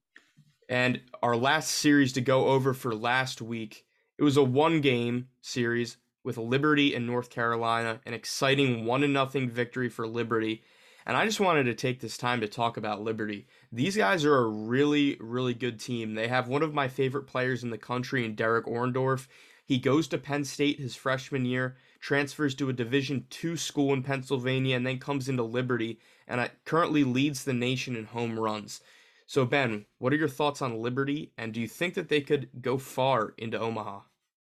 And 0.69 1.01
our 1.23 1.37
last 1.37 1.71
series 1.71 2.13
to 2.15 2.21
go 2.21 2.49
over 2.49 2.75
for 2.75 2.95
last 2.95 3.41
week, 3.41 3.87
it 4.19 4.25
was 4.25 4.37
a 4.37 4.43
one 4.43 4.81
game 4.81 5.29
series 5.41 5.97
with 6.23 6.39
Liberty 6.39 6.95
and 6.95 7.07
North 7.07 7.29
Carolina, 7.29 8.01
an 8.07 8.15
exciting 8.15 8.87
one 8.87 9.03
to 9.03 9.09
nothing 9.09 9.49
victory 9.49 9.89
for 9.89 10.07
Liberty 10.07 10.63
and 11.07 11.17
I 11.17 11.25
just 11.27 11.41
wanted 11.41 11.65
to 11.65 11.75
take 11.75 12.01
this 12.01 12.17
time 12.17 12.41
to 12.41 12.49
talk 12.49 12.77
about 12.77 13.03
Liberty. 13.03 13.47
These 13.71 13.97
guys 13.97 14.25
are 14.25 14.37
a 14.37 14.49
really, 14.49 15.17
really 15.21 15.55
good 15.55 15.79
team. 15.79 16.15
They 16.15 16.29
have 16.29 16.49
one 16.49 16.63
of 16.63 16.73
my 16.73 16.89
favorite 16.89 17.27
players 17.27 17.63
in 17.63 17.71
the 17.71 17.79
country 17.79 18.25
in 18.25 18.35
Derek 18.35 18.67
Orndorff. 18.67 19.27
He 19.67 19.79
goes 19.79 20.09
to 20.09 20.19
Penn 20.19 20.45
State 20.45 20.79
his 20.79 20.95
freshman 20.97 21.45
year, 21.45 21.77
transfers 22.01 22.55
to 22.57 22.69
a 22.69 22.73
Division 22.75 23.27
II 23.43 23.57
school 23.57 23.93
in 23.93 24.03
Pennsylvania, 24.03 24.77
and 24.77 24.87
then 24.87 24.99
comes 24.99 25.29
into 25.29 25.43
Liberty 25.43 25.99
and 26.27 26.41
uh, 26.41 26.49
currently 26.65 27.05
leads 27.05 27.45
the 27.45 27.53
nation 27.53 27.97
in 27.97 28.05
home 28.05 28.39
runs. 28.39 28.81
So, 29.27 29.47
Ben, 29.47 29.87
what 29.99 30.13
are 30.13 30.17
your 30.17 30.29
thoughts 30.29 30.61
on 30.61 30.83
Liberty, 30.83 31.33
and 31.39 31.53
do 31.53 31.61
you 31.61 31.69
think 31.69 31.95
that 31.95 32.09
they 32.09 32.21
could 32.21 32.49
go 32.61 32.77
far 32.77 33.35
into 33.39 33.59
Omaha? 33.59 34.01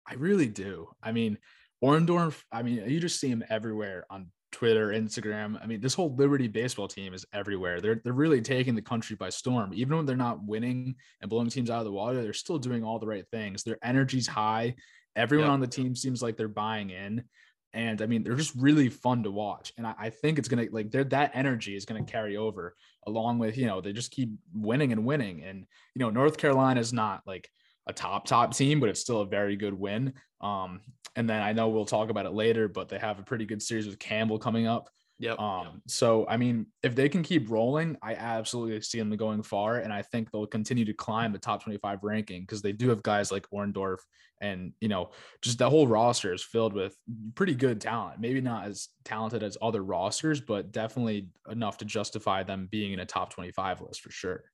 I 0.07 0.15
really 0.15 0.47
do. 0.47 0.89
I 1.03 1.13
mean, 1.13 1.39
Orndorff, 1.83 2.45
I 2.51 2.63
mean, 2.63 2.83
you 2.89 2.99
just 2.99 3.21
see 3.21 3.29
him 3.29 3.45
everywhere 3.51 4.07
on 4.09 4.31
Twitter, 4.55 4.91
Instagram. 4.91 5.61
I 5.61 5.67
mean, 5.67 5.81
this 5.81 5.95
whole 5.95 6.15
Liberty 6.15 6.47
baseball 6.47 6.87
team 6.87 7.13
is 7.13 7.27
everywhere. 7.33 7.81
They're 7.81 8.01
they're 8.05 8.13
really 8.13 8.41
taking 8.41 8.77
the 8.77 8.83
country 8.83 9.17
by 9.17 9.31
storm. 9.31 9.73
Even 9.75 9.97
when 9.97 10.07
they're 10.07 10.17
not 10.17 10.45
winning 10.45 10.95
and 11.21 11.29
blowing 11.29 11.51
teams 11.51 11.71
out 11.71 11.81
of 11.81 11.85
the 11.85 11.93
water, 11.93 12.23
they're 12.23 12.33
still 12.33 12.59
doing 12.59 12.85
all 12.85 13.01
the 13.01 13.07
right 13.07 13.27
things. 13.33 13.65
Their 13.65 13.79
energy's 13.83 14.29
high. 14.29 14.77
Everyone 15.17 15.47
yep. 15.47 15.55
on 15.55 15.61
the 15.61 15.67
team 15.67 15.97
seems 15.97 16.23
like 16.23 16.37
they're 16.37 16.47
buying 16.47 16.91
in. 16.91 17.25
And 17.73 18.01
I 18.01 18.07
mean, 18.07 18.23
they're 18.23 18.37
just 18.37 18.55
really 18.55 18.89
fun 18.89 19.25
to 19.25 19.33
watch. 19.33 19.73
And 19.77 19.89
I, 19.89 19.95
I 19.99 20.11
think 20.11 20.39
it's 20.39 20.47
gonna 20.47 20.67
like 20.71 20.93
they're 20.93 21.03
that 21.03 21.33
energy 21.35 21.75
is 21.75 21.85
gonna 21.85 22.05
carry 22.05 22.37
over 22.37 22.77
along 23.09 23.41
with, 23.41 23.59
you 23.59 23.67
know, 23.67 23.81
they 23.81 23.93
just 23.93 24.13
keep 24.13 24.31
winning 24.55 24.93
and 24.93 25.05
winning. 25.05 25.43
And, 25.43 25.67
you 25.97 25.99
know, 25.99 26.11
North 26.11 26.37
Carolina 26.37 26.79
is 26.79 26.93
not 26.93 27.23
like 27.27 27.51
a 27.87 27.93
top 27.93 28.27
top 28.27 28.55
team, 28.55 28.81
but 28.81 28.89
it's 28.89 29.01
still 29.01 29.21
a 29.21 29.27
very 29.27 29.57
good 29.57 29.75
win. 29.75 30.15
Um, 30.41 30.81
and 31.17 31.29
then 31.29 31.43
I 31.43 31.53
know 31.53 31.69
we'll 31.69 31.85
talk 31.85 32.11
about 32.11 32.27
it 32.27 32.33
later, 32.33 32.69
but 32.69 32.89
they 32.89 32.99
have 32.99 33.19
a 33.19 33.23
pretty 33.23 33.45
good 33.45 33.63
series 33.63 33.87
with 33.87 33.99
Campbell 33.99 34.39
coming 34.39 34.67
up. 34.67 34.91
Yep. 35.21 35.39
Um, 35.39 35.81
so 35.87 36.27
I 36.29 36.37
mean, 36.37 36.67
if 36.83 36.95
they 36.95 37.09
can 37.09 37.23
keep 37.23 37.49
rolling, 37.49 37.97
I 38.03 38.15
absolutely 38.15 38.81
see 38.81 38.99
them 38.99 39.15
going 39.17 39.43
far, 39.43 39.79
and 39.79 39.93
I 39.93 40.03
think 40.03 40.31
they'll 40.31 40.47
continue 40.47 40.85
to 40.87 40.93
climb 40.93 41.33
the 41.33 41.39
top 41.39 41.63
25 41.63 42.01
ranking 42.03 42.43
because 42.43 42.63
they 42.63 42.73
do 42.73 42.89
have 42.89 43.03
guys 43.03 43.31
like 43.31 43.49
Orndorff, 43.51 44.01
and 44.41 44.73
you 44.81 44.89
know, 44.89 45.11
just 45.41 45.59
the 45.59 45.71
whole 45.71 45.87
roster 45.87 46.35
is 46.35 46.43
filled 46.43 46.73
with 46.73 46.97
pretty 47.37 47.55
good 47.55 47.81
talent. 47.81 48.21
Maybe 48.21 48.41
not 48.41 48.67
as 48.67 48.89
talented 49.05 49.45
as 49.45 49.57
other 49.63 49.85
rosters, 49.85 50.41
but 50.41 50.73
definitely 50.73 51.29
enough 51.49 51.79
to 51.79 51.85
justify 51.85 52.43
them 52.43 52.69
being 52.71 52.93
in 52.93 52.99
a 53.01 53.07
top 53.07 53.33
25 53.33 53.83
list 53.83 54.01
for 54.01 54.11
sure. 54.11 54.45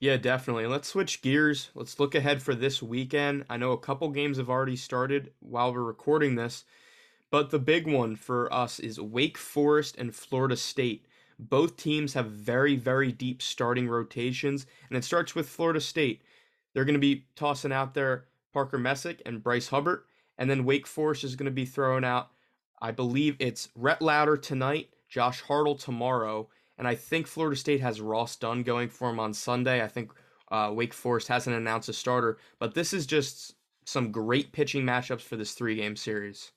Yeah, 0.00 0.16
definitely. 0.16 0.66
Let's 0.66 0.88
switch 0.88 1.20
gears. 1.22 1.70
Let's 1.74 2.00
look 2.00 2.14
ahead 2.14 2.42
for 2.42 2.54
this 2.54 2.82
weekend. 2.82 3.44
I 3.50 3.56
know 3.58 3.72
a 3.72 3.78
couple 3.78 4.08
games 4.08 4.38
have 4.38 4.48
already 4.48 4.76
started 4.76 5.32
while 5.40 5.72
we're 5.72 5.82
recording 5.82 6.34
this, 6.36 6.64
but 7.30 7.50
the 7.50 7.58
big 7.58 7.86
one 7.86 8.16
for 8.16 8.52
us 8.52 8.78
is 8.80 9.00
Wake 9.00 9.38
Forest 9.38 9.96
and 9.98 10.14
Florida 10.14 10.56
State. 10.56 11.06
Both 11.38 11.76
teams 11.76 12.14
have 12.14 12.30
very, 12.30 12.76
very 12.76 13.12
deep 13.12 13.42
starting 13.42 13.88
rotations, 13.88 14.66
and 14.88 14.96
it 14.96 15.04
starts 15.04 15.34
with 15.34 15.48
Florida 15.48 15.80
State. 15.80 16.22
They're 16.72 16.84
going 16.86 16.94
to 16.94 17.00
be 17.00 17.26
tossing 17.36 17.72
out 17.72 17.94
there 17.94 18.26
Parker 18.52 18.78
Messick 18.78 19.22
and 19.26 19.42
Bryce 19.42 19.68
Hubbard, 19.68 20.04
and 20.38 20.50
then 20.50 20.64
Wake 20.64 20.86
Forest 20.86 21.24
is 21.24 21.36
going 21.36 21.46
to 21.46 21.50
be 21.52 21.66
throwing 21.66 22.04
out 22.04 22.30
I 22.82 22.92
believe 22.92 23.36
it's 23.38 23.68
Rhett 23.76 24.00
Lowder 24.00 24.38
tonight, 24.38 24.88
Josh 25.08 25.42
Hartle 25.42 25.78
tomorrow, 25.78 26.48
and 26.80 26.88
I 26.88 26.94
think 26.94 27.26
Florida 27.26 27.56
State 27.56 27.82
has 27.82 28.00
Ross 28.00 28.36
Dunn 28.36 28.62
going 28.62 28.88
for 28.88 29.10
him 29.10 29.20
on 29.20 29.34
Sunday. 29.34 29.82
I 29.82 29.86
think 29.86 30.12
uh, 30.50 30.72
Wake 30.74 30.94
Forest 30.94 31.28
hasn't 31.28 31.54
announced 31.54 31.90
a 31.90 31.92
starter, 31.92 32.38
but 32.58 32.74
this 32.74 32.94
is 32.94 33.04
just 33.04 33.54
some 33.84 34.10
great 34.10 34.50
pitching 34.52 34.82
matchups 34.82 35.20
for 35.20 35.36
this 35.36 35.52
three 35.52 35.76
game 35.76 35.94
series. 35.94 36.52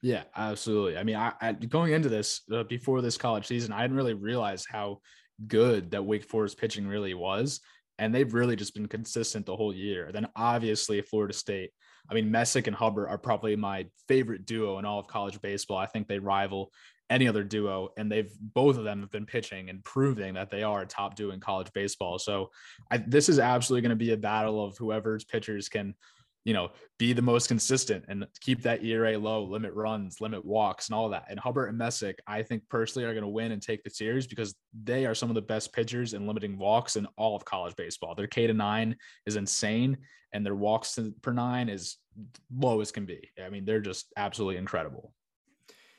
Yeah, 0.00 0.22
absolutely. 0.36 0.96
I 0.96 1.02
mean, 1.02 1.16
I, 1.16 1.32
I 1.40 1.52
going 1.54 1.92
into 1.92 2.08
this 2.08 2.42
uh, 2.52 2.62
before 2.62 3.02
this 3.02 3.18
college 3.18 3.46
season, 3.46 3.72
I 3.72 3.82
didn't 3.82 3.96
really 3.96 4.14
realize 4.14 4.64
how 4.64 5.00
good 5.48 5.90
that 5.90 6.04
Wake 6.04 6.24
Forest 6.24 6.56
pitching 6.56 6.86
really 6.86 7.14
was, 7.14 7.60
and 7.98 8.14
they've 8.14 8.32
really 8.32 8.54
just 8.54 8.74
been 8.74 8.86
consistent 8.86 9.44
the 9.44 9.56
whole 9.56 9.74
year. 9.74 10.12
Then 10.12 10.28
obviously 10.36 11.00
Florida 11.02 11.34
State. 11.34 11.70
I 12.08 12.14
mean, 12.14 12.30
Messick 12.30 12.68
and 12.68 12.76
Hubbard 12.76 13.08
are 13.08 13.18
probably 13.18 13.56
my 13.56 13.86
favorite 14.06 14.46
duo 14.46 14.78
in 14.78 14.84
all 14.84 15.00
of 15.00 15.08
college 15.08 15.40
baseball. 15.40 15.78
I 15.78 15.86
think 15.86 16.06
they 16.06 16.20
rival 16.20 16.70
any 17.10 17.28
other 17.28 17.44
duo, 17.44 17.90
and 17.96 18.10
they've 18.10 18.32
both 18.40 18.76
of 18.76 18.84
them 18.84 19.00
have 19.00 19.10
been 19.10 19.26
pitching 19.26 19.70
and 19.70 19.84
proving 19.84 20.34
that 20.34 20.50
they 20.50 20.62
are 20.62 20.82
a 20.82 20.86
top 20.86 21.16
duo 21.16 21.32
in 21.32 21.40
college 21.40 21.72
baseball. 21.72 22.18
So, 22.18 22.50
I, 22.90 22.98
this 22.98 23.28
is 23.28 23.38
absolutely 23.38 23.82
going 23.82 23.98
to 23.98 24.04
be 24.04 24.12
a 24.12 24.16
battle 24.16 24.64
of 24.64 24.76
whoever's 24.78 25.24
pitchers 25.24 25.68
can 25.68 25.94
you 26.44 26.52
know, 26.52 26.70
be 26.98 27.12
the 27.12 27.22
most 27.22 27.48
consistent 27.48 28.04
and 28.08 28.26
keep 28.40 28.62
that 28.62 28.84
ERA 28.84 29.16
low, 29.16 29.44
limit 29.44 29.72
runs, 29.72 30.20
limit 30.20 30.44
walks, 30.44 30.88
and 30.88 30.94
all 30.94 31.08
that. 31.08 31.24
And 31.30 31.40
Hubbard 31.40 31.70
and 31.70 31.78
Messick, 31.78 32.18
I 32.26 32.42
think 32.42 32.62
personally, 32.68 33.08
are 33.08 33.14
going 33.14 33.22
to 33.22 33.28
win 33.28 33.52
and 33.52 33.62
take 33.62 33.82
the 33.82 33.90
series 33.90 34.26
because 34.26 34.54
they 34.82 35.06
are 35.06 35.14
some 35.14 35.30
of 35.30 35.34
the 35.34 35.42
best 35.42 35.72
pitchers 35.72 36.12
in 36.12 36.26
limiting 36.26 36.58
walks 36.58 36.96
in 36.96 37.06
all 37.16 37.34
of 37.34 37.46
college 37.46 37.74
baseball. 37.76 38.14
Their 38.14 38.26
K 38.26 38.46
to 38.46 38.52
nine 38.52 38.96
is 39.24 39.36
insane, 39.36 39.96
and 40.32 40.44
their 40.44 40.54
walks 40.54 40.98
per 41.22 41.32
nine 41.32 41.70
is 41.70 41.96
low 42.54 42.80
as 42.80 42.92
can 42.92 43.06
be. 43.06 43.30
I 43.42 43.48
mean, 43.48 43.64
they're 43.64 43.80
just 43.80 44.12
absolutely 44.16 44.58
incredible. 44.58 45.14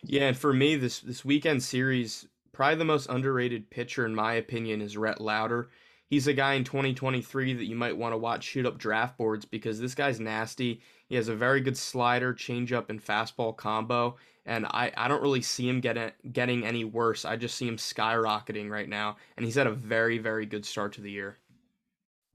Yeah, 0.06 0.28
and 0.28 0.38
for 0.38 0.54
me, 0.54 0.76
this 0.76 1.00
this 1.00 1.26
weekend 1.26 1.64
series, 1.64 2.28
probably 2.52 2.78
the 2.78 2.86
most 2.86 3.10
underrated 3.10 3.70
pitcher 3.70 4.06
in 4.06 4.16
my 4.16 4.34
opinion 4.34 4.82
is 4.82 4.98
Rhett 4.98 5.20
Lowder 5.20 5.70
he's 6.08 6.28
a 6.28 6.34
guy 6.34 6.54
in 6.54 6.64
2023 6.64 7.54
that 7.54 7.66
you 7.66 7.76
might 7.76 7.98
want 7.98 8.14
to 8.14 8.18
watch 8.18 8.44
shoot 8.44 8.66
up 8.66 8.78
draft 8.78 9.18
boards 9.18 9.46
because 9.46 9.80
this 9.80 9.96
guy's 9.96 10.20
nasty. 10.20 10.82
He 11.08 11.16
has 11.16 11.28
a 11.28 11.36
very 11.36 11.62
good 11.62 11.78
slider, 11.78 12.34
changeup, 12.34 12.90
and 12.90 13.04
fastball 13.04 13.56
combo, 13.56 14.18
and 14.46 14.66
I, 14.68 14.92
I 14.96 15.08
don't 15.08 15.22
really 15.22 15.42
see 15.42 15.68
him 15.68 15.82
getting 15.82 16.12
getting 16.32 16.66
any 16.66 16.84
worse. 16.84 17.26
I 17.26 17.36
just 17.36 17.56
see 17.56 17.68
him 17.68 17.78
skyrocketing 17.78 18.70
right 18.70 18.90
now, 18.90 19.18
and 19.38 19.46
he's 19.46 19.56
had 19.56 19.68
a 19.68 19.72
very 19.72 20.18
very 20.18 20.46
good 20.46 20.66
start 20.66 20.94
to 20.94 21.02
the 21.02 21.12
year. 21.12 21.38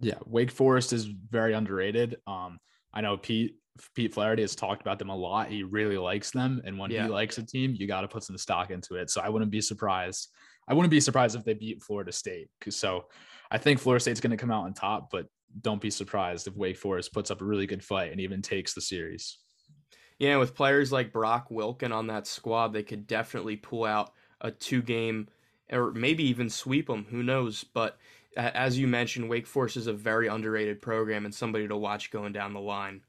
Yeah, 0.01 0.19
Wake 0.27 0.51
Forest 0.51 0.93
is 0.93 1.05
very 1.05 1.53
underrated. 1.53 2.17
Um, 2.27 2.59
I 2.93 3.03
know 3.03 3.17
Pete 3.17 3.57
Pete 3.95 4.13
Flaherty 4.13 4.43
has 4.43 4.55
talked 4.55 4.81
about 4.83 4.99
them 4.99 5.11
a 5.11 5.17
lot. 5.17 5.49
He 5.49 5.63
really 5.63 5.99
likes 5.99 6.31
them, 6.31 6.61
and 6.65 6.79
when 6.79 6.91
yeah. 6.91 7.05
he 7.05 7.09
likes 7.09 7.39
a 7.39 7.43
team, 7.43 7.75
you 7.77 7.87
got 7.87 8.03
to 8.03 8.09
put 8.09 8.25
some 8.25 8.39
stock 8.39 8.71
into 8.71 8.95
it. 8.95 9.11
So 9.11 9.21
I 9.21 9.29
wouldn't 9.29 9.51
be 9.51 9.61
surprised. 9.61 10.29
I 10.69 10.75
wouldn't 10.75 10.91
be 10.91 11.01
surprised 11.01 11.37
if 11.37 11.45
they 11.45 11.55
beat 11.55 11.83
Florida 11.83 12.13
State. 12.13 12.49
So 12.69 13.07
I 13.51 13.59
think 13.59 13.81
Florida 13.81 14.01
State's 14.01 14.21
going 14.21 14.31
to 14.31 14.37
come 14.37 14.51
out 14.51 14.65
on 14.65 14.75
top, 14.75 15.11
but 15.11 15.27
don't 15.63 15.81
be 15.81 15.91
surprised 15.91 16.47
if 16.47 16.57
Wake 16.57 16.77
Forest 16.77 17.13
puts 17.13 17.31
up 17.31 17.41
a 17.41 17.45
really 17.45 17.67
good 17.67 17.85
fight 17.85 18.13
and 18.13 18.21
even 18.21 18.41
takes 18.41 18.73
the 18.73 18.81
series. 18.81 19.39
Yeah, 20.19 20.37
with 20.37 20.55
players 20.55 20.93
like 20.93 21.13
Brock 21.13 21.49
Wilken 21.49 21.93
on 21.93 22.07
that 22.09 22.27
squad, 22.27 22.73
they 22.73 22.83
could 22.83 23.07
definitely 23.07 23.57
pull 23.57 23.85
out 23.85 24.13
a 24.41 24.51
two 24.51 24.83
game 24.83 25.29
or 25.73 25.93
maybe 25.93 26.25
even 26.25 26.51
sweep 26.51 26.87
them. 26.87 27.07
Who 27.11 27.23
knows? 27.23 27.65
But 27.65 27.99
as 28.37 28.79
you 28.79 28.87
mentioned, 28.87 29.29
Wake 29.29 29.47
Forest 29.47 29.77
is 29.77 29.87
a 29.87 29.93
very 29.93 30.29
underrated 30.29 30.83
program 30.83 31.25
and 31.25 31.35
somebody 31.35 31.67
to 31.67 31.77
watch 31.77 32.11
going 32.11 32.33
down 32.33 32.53
the 32.53 32.61
line. 32.61 33.01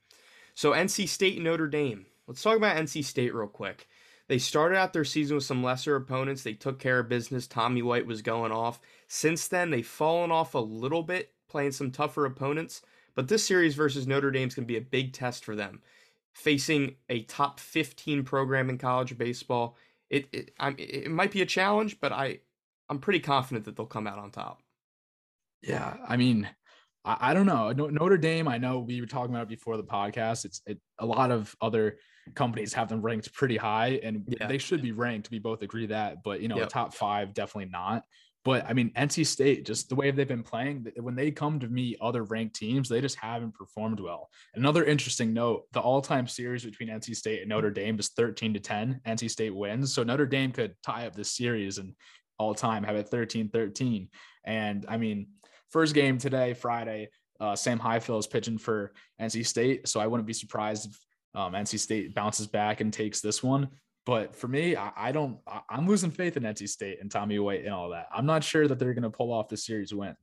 So, 0.55 0.71
NC 0.71 1.07
State 1.07 1.35
and 1.35 1.45
Notre 1.45 1.67
Dame. 1.67 2.05
Let's 2.27 2.41
talk 2.41 2.57
about 2.57 2.77
NC 2.77 3.03
State 3.03 3.33
real 3.33 3.47
quick. 3.47 3.87
They 4.27 4.37
started 4.37 4.77
out 4.77 4.93
their 4.93 5.03
season 5.03 5.35
with 5.35 5.43
some 5.43 5.63
lesser 5.63 5.95
opponents. 5.95 6.43
They 6.43 6.53
took 6.53 6.79
care 6.79 6.99
of 6.99 7.09
business. 7.09 7.47
Tommy 7.47 7.81
White 7.81 8.05
was 8.05 8.21
going 8.21 8.51
off. 8.51 8.79
Since 9.07 9.49
then, 9.49 9.71
they've 9.71 9.85
fallen 9.85 10.31
off 10.31 10.53
a 10.53 10.59
little 10.59 11.03
bit, 11.03 11.33
playing 11.49 11.73
some 11.73 11.91
tougher 11.91 12.25
opponents. 12.25 12.81
But 13.13 13.27
this 13.27 13.45
series 13.45 13.75
versus 13.75 14.07
Notre 14.07 14.31
Dame 14.31 14.47
is 14.47 14.55
going 14.55 14.65
to 14.65 14.71
be 14.71 14.77
a 14.77 14.81
big 14.81 15.11
test 15.11 15.43
for 15.43 15.55
them. 15.55 15.81
Facing 16.33 16.95
a 17.09 17.23
top 17.23 17.59
15 17.59 18.23
program 18.23 18.69
in 18.69 18.77
college 18.77 19.17
baseball, 19.17 19.75
it 20.09 20.27
it, 20.31 20.51
it 20.77 21.11
might 21.11 21.31
be 21.31 21.41
a 21.41 21.45
challenge, 21.45 21.99
but 21.99 22.13
I 22.13 22.39
I'm 22.89 22.99
pretty 22.99 23.19
confident 23.19 23.65
that 23.65 23.75
they'll 23.75 23.85
come 23.85 24.07
out 24.07 24.17
on 24.17 24.31
top. 24.31 24.61
Yeah, 25.61 25.97
I 26.07 26.15
mean, 26.15 26.49
I, 27.05 27.17
I 27.31 27.33
don't 27.33 27.45
know. 27.45 27.71
Notre 27.71 28.17
Dame, 28.17 28.47
I 28.47 28.57
know 28.57 28.79
we 28.79 29.01
were 29.01 29.07
talking 29.07 29.33
about 29.33 29.43
it 29.43 29.49
before 29.49 29.77
the 29.77 29.83
podcast. 29.83 30.45
It's 30.45 30.61
it, 30.65 30.79
a 30.99 31.05
lot 31.05 31.31
of 31.31 31.55
other 31.61 31.97
companies 32.35 32.73
have 32.73 32.89
them 32.89 33.01
ranked 33.01 33.33
pretty 33.33 33.57
high, 33.57 33.99
and 34.03 34.23
yeah. 34.27 34.47
they 34.47 34.57
should 34.57 34.81
be 34.81 34.91
ranked. 34.91 35.31
We 35.31 35.39
both 35.39 35.61
agree 35.61 35.87
that, 35.87 36.23
but 36.23 36.41
you 36.41 36.47
know, 36.47 36.57
yep. 36.57 36.69
top 36.69 36.93
five 36.93 37.33
definitely 37.33 37.71
not. 37.71 38.03
But 38.43 38.65
I 38.67 38.73
mean, 38.73 38.91
NC 38.97 39.27
State, 39.27 39.65
just 39.67 39.89
the 39.89 39.95
way 39.95 40.09
they've 40.09 40.27
been 40.27 40.41
playing, 40.41 40.87
when 40.99 41.15
they 41.15 41.29
come 41.29 41.59
to 41.59 41.67
meet 41.67 41.97
other 42.01 42.23
ranked 42.23 42.55
teams, 42.55 42.89
they 42.89 42.99
just 42.99 43.17
haven't 43.17 43.53
performed 43.53 43.99
well. 43.99 44.29
Another 44.55 44.83
interesting 44.83 45.31
note 45.31 45.65
the 45.73 45.79
all 45.79 46.01
time 46.01 46.27
series 46.27 46.63
between 46.63 46.89
NC 46.89 47.15
State 47.15 47.41
and 47.41 47.49
Notre 47.49 47.69
Dame 47.69 47.99
is 47.99 48.09
13 48.09 48.55
to 48.55 48.59
10. 48.59 49.01
NC 49.05 49.29
State 49.29 49.55
wins. 49.55 49.93
So 49.93 50.01
Notre 50.01 50.25
Dame 50.25 50.51
could 50.51 50.73
tie 50.83 51.05
up 51.05 51.15
this 51.15 51.31
series 51.31 51.77
and 51.77 51.93
all 52.39 52.55
time 52.55 52.83
have 52.83 52.95
it 52.95 53.09
13 53.09 53.49
13. 53.49 54.09
And 54.43 54.85
I 54.89 54.97
mean, 54.97 55.27
first 55.71 55.93
game 55.93 56.17
today, 56.17 56.53
Friday, 56.53 57.09
uh, 57.39 57.55
Sam 57.55 57.79
Highfill 57.79 58.19
is 58.19 58.27
pitching 58.27 58.57
for 58.57 58.93
NC 59.19 59.45
State. 59.45 59.87
So 59.87 59.99
I 59.99 60.07
wouldn't 60.07 60.27
be 60.27 60.33
surprised 60.33 60.91
if 60.91 60.99
um, 61.33 61.53
NC 61.53 61.79
State 61.79 62.13
bounces 62.13 62.47
back 62.47 62.81
and 62.81 62.93
takes 62.93 63.19
this 63.19 63.41
one. 63.41 63.69
But 64.05 64.35
for 64.35 64.47
me, 64.47 64.75
I, 64.75 64.91
I 64.95 65.11
don't. 65.11 65.37
I, 65.47 65.61
am 65.71 65.87
losing 65.87 66.11
faith 66.11 66.37
in 66.37 66.43
NC 66.43 66.69
State 66.69 66.99
and 67.01 67.09
Tommy 67.09 67.39
White 67.39 67.65
and 67.65 67.73
all 67.73 67.89
that. 67.89 68.07
I'm 68.13 68.25
not 68.25 68.43
sure 68.43 68.67
that 68.67 68.79
they're 68.79 68.93
going 68.93 69.03
to 69.03 69.09
pull 69.09 69.31
off 69.31 69.47
the 69.47 69.57
series 69.57 69.93
win. 69.93 70.15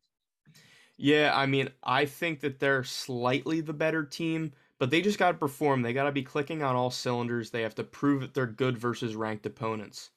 Yeah, 0.96 1.32
I 1.34 1.46
mean, 1.46 1.70
I 1.82 2.06
think 2.06 2.40
that 2.40 2.58
they're 2.58 2.82
slightly 2.82 3.60
the 3.60 3.72
better 3.72 4.04
team, 4.04 4.52
but 4.80 4.90
they 4.90 5.00
just 5.00 5.18
got 5.18 5.32
to 5.32 5.38
perform. 5.38 5.82
They 5.82 5.92
got 5.92 6.04
to 6.04 6.12
be 6.12 6.24
clicking 6.24 6.62
on 6.64 6.74
all 6.74 6.90
cylinders. 6.90 7.50
They 7.50 7.62
have 7.62 7.76
to 7.76 7.84
prove 7.84 8.22
that 8.22 8.34
they're 8.34 8.46
good 8.46 8.76
versus 8.76 9.14
ranked 9.14 9.46
opponents. 9.46 10.10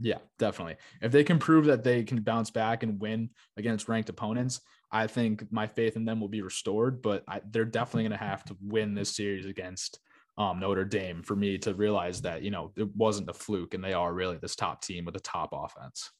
Yeah, 0.00 0.18
definitely. 0.38 0.76
If 1.00 1.12
they 1.12 1.24
can 1.24 1.38
prove 1.38 1.66
that 1.66 1.84
they 1.84 2.02
can 2.02 2.20
bounce 2.22 2.50
back 2.50 2.82
and 2.82 3.00
win 3.00 3.30
against 3.56 3.88
ranked 3.88 4.08
opponents, 4.08 4.60
I 4.90 5.06
think 5.06 5.50
my 5.50 5.66
faith 5.66 5.96
in 5.96 6.04
them 6.04 6.20
will 6.20 6.28
be 6.28 6.42
restored. 6.42 7.00
But 7.02 7.24
I, 7.28 7.40
they're 7.50 7.64
definitely 7.64 8.04
going 8.04 8.18
to 8.18 8.24
have 8.24 8.44
to 8.44 8.56
win 8.60 8.94
this 8.94 9.14
series 9.14 9.46
against 9.46 10.00
um, 10.36 10.58
Notre 10.58 10.84
Dame 10.84 11.22
for 11.22 11.36
me 11.36 11.58
to 11.58 11.74
realize 11.74 12.22
that 12.22 12.42
you 12.42 12.50
know 12.50 12.72
it 12.76 12.94
wasn't 12.96 13.30
a 13.30 13.34
fluke 13.34 13.74
and 13.74 13.84
they 13.84 13.92
are 13.92 14.12
really 14.12 14.36
this 14.36 14.56
top 14.56 14.82
team 14.82 15.04
with 15.04 15.16
a 15.16 15.20
top 15.20 15.50
offense. 15.52 16.10